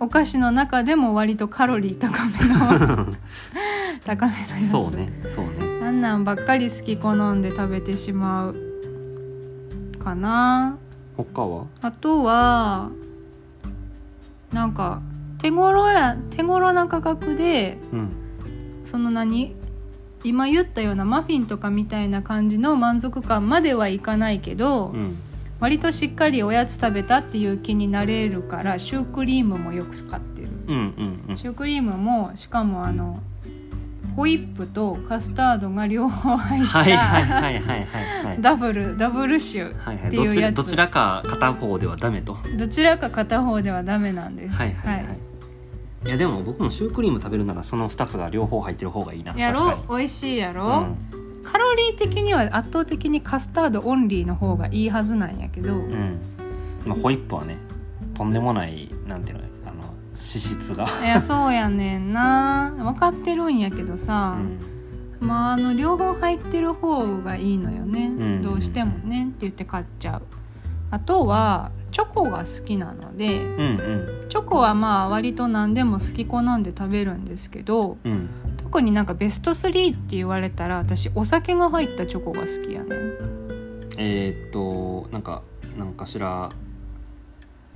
[0.00, 3.06] お菓子の中でも割とカロリー高めの
[4.04, 4.68] 高めのやつ。
[4.68, 5.86] そうねそうね。
[5.86, 8.56] あんなんばっかり好き好んで食べてしまう
[9.98, 10.76] かな。
[11.16, 11.64] 他は？
[11.80, 12.90] あとは
[14.52, 15.00] なんか
[15.42, 18.08] 手頃や手頃な価格でうん。
[18.84, 19.54] その何？
[20.24, 25.16] 今言ったようなマフィンとかみたいな感じの満足感まではいかないけど、うん。
[25.60, 30.48] 割としっかりおやつ食べたっていう気になれるからシュークリームもよく買ってる。
[30.66, 31.36] うんうんうん。
[31.36, 33.20] シュークリームもしかもあの
[34.16, 38.40] ホイップとカスタードが両方入った、はいはいはいはいはいはい。
[38.40, 42.34] ダブルダブルシューはいはいっていうやつどちらどちらか片方ではダメと。
[42.34, 44.46] はどちらか片方ではダメなんです。
[44.48, 45.06] いはいはい、い、
[46.08, 49.36] やでも僕もシュークリーム食べるならその2つが両方入ってる方がいいな。
[49.36, 50.86] や確かろ美味しいやにろ、
[51.44, 56.20] カロリー的には圧倒的にカスタードオンリーの方がいいはずなんやけど、うん、うん
[56.86, 57.56] まあ、ホイップはね
[58.14, 62.74] とんでもないなんていうのあの脂質が、いやそうやねんな。
[62.76, 64.58] 分かってるんやけどうさ、ん、
[65.20, 68.42] まああの両方入ってる方がいいのよね、ん。
[68.42, 69.26] どうしてもね。
[69.26, 70.22] って言って買っちゃう。
[70.90, 74.28] あとはチョコが好きなのでうんうん。
[74.28, 78.28] チョコはまあ割と何でも好き好んで食べるんですけどうん。
[78.56, 82.88] 特になんかベスト3って言われたら私お酒が入ったチョコが好きやね
[83.98, 85.42] えー、っとなんか
[85.78, 86.50] なんかしら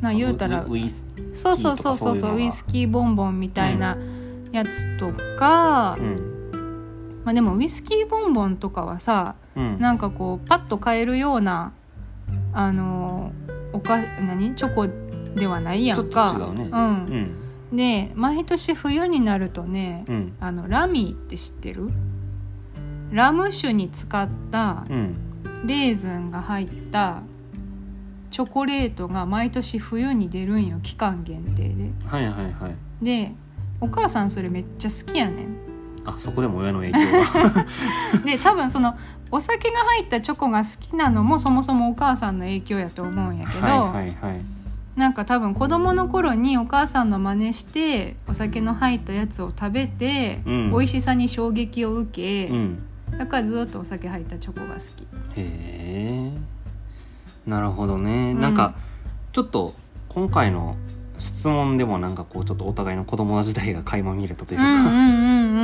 [0.01, 1.05] まあ言うたらウウイス
[1.35, 3.99] そうそうそうそうそうウイスキーボンボンみたいな
[4.53, 7.21] やつとか、うん。
[7.25, 9.79] まあでもウイスキーボンボンとかはさうん。
[9.79, 11.73] なんかこうパッと買えるような
[12.55, 13.33] あの
[13.73, 14.55] おか何？
[14.55, 14.87] チョコ
[15.39, 16.31] ではないやんか。
[16.31, 16.71] ちょっと違うね。
[16.73, 17.73] う、うん。
[17.73, 20.37] んで毎年冬になるとねうん。
[20.41, 21.89] あのラミーって知ってる？
[23.11, 25.17] ラム酒に使ったうん。
[25.65, 27.23] レーズンが入った
[28.31, 31.91] チョコレートが毎年冬に出るんよ期間限定で。
[32.07, 33.05] はいはいはい。
[33.05, 33.33] で
[33.81, 35.57] お母さんそれめっちゃ好きやねん。
[36.05, 37.67] あそこでも親の影響が。
[38.25, 38.95] で多分その
[39.31, 44.45] お酒が入ったチョコが好きなのもそもそもお母さんの影響やと思うんやけど、はいはいはい。
[44.97, 50.71] なんか多分子供の頃にお母さんの真似してお酒の入ったやつを食べて、うん。
[50.71, 52.79] 美味しさに衝撃を受け、うん。
[53.19, 55.03] だからずっとお酒入ったチョコが好き。
[55.03, 55.07] へ
[55.37, 56.31] え。
[57.47, 58.41] なるほどね、うん。
[58.41, 58.75] なんか
[59.33, 59.75] ちょっと
[60.09, 60.77] 今回の
[61.19, 65.63] 質問でもなんかこうちょっとお互いの子供の時代が垣間見れたといううんか、うんうんうんう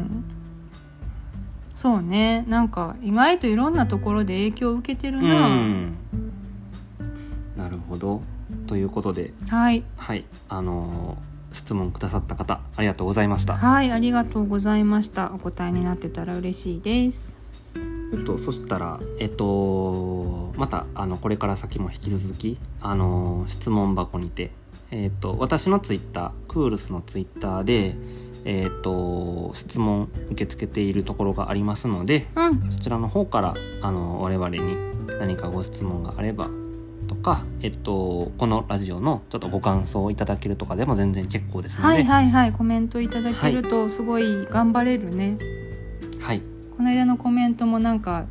[0.00, 0.24] ん
[1.82, 2.44] そうね。
[2.46, 5.96] なんか意外といろんなところで影響を受けてるうな、ん。
[7.56, 8.22] なるほど。
[8.68, 9.34] ということで。
[9.48, 9.82] はい。
[9.96, 10.24] はい。
[10.48, 13.56] あのー質問くださった方ありがとうございました。
[13.56, 13.90] はい。
[13.90, 15.32] ありがとうございました。
[15.34, 17.34] お答えになってたら嬉しいです。
[18.14, 24.52] えっと、そしたら、えっと、またあのこれから先も引き続きあの質問箱にて、
[24.92, 27.96] えっと、私のツイッタークールスのツイッターで、
[28.44, 32.70] えっと、質問受け付けているところがありますのでうん。
[32.70, 34.60] そちらの方からあの我々に
[35.20, 36.48] 何かご質問があれば
[37.08, 42.52] とか、えっと、このラジオのちょっとご感想をいただけるとかでも全然結構ですので、はいはいはい。
[42.52, 45.38] コメントいただけるとすごい頑張れるね、
[46.20, 46.42] はい。
[46.76, 48.26] この間のコメントもなんか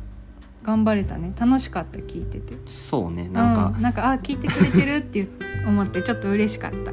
[0.62, 1.32] 頑張れたね。
[1.38, 2.54] 楽しかった聞いてて。
[2.66, 5.28] そうねなんか、うん、なんかあ聞いてくれてるって
[5.66, 6.92] 思ってちょっと嬉しかった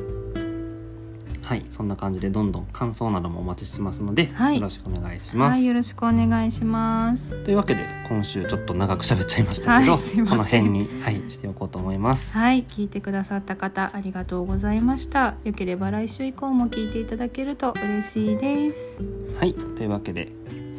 [1.49, 4.57] はいそんな感じでどんどん感想などもお待ちしてますので、はい。
[4.57, 7.43] よろしくお願いします、はいよろしくお願いします。
[7.43, 12.37] というわけで今週ちょっと長く喋っちゃいましたけど、はいこの辺に、はい、しておこうと思います。
[12.37, 15.33] はい聞いてくださった方ありがとうございました。
[15.43, 19.03] よければ来週以降も聞いていただけると嬉しいです。
[19.39, 20.31] はい、というわけで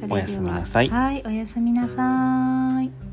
[0.09, 0.89] おやすみなさい。
[0.89, 3.10] はいおやすみなさい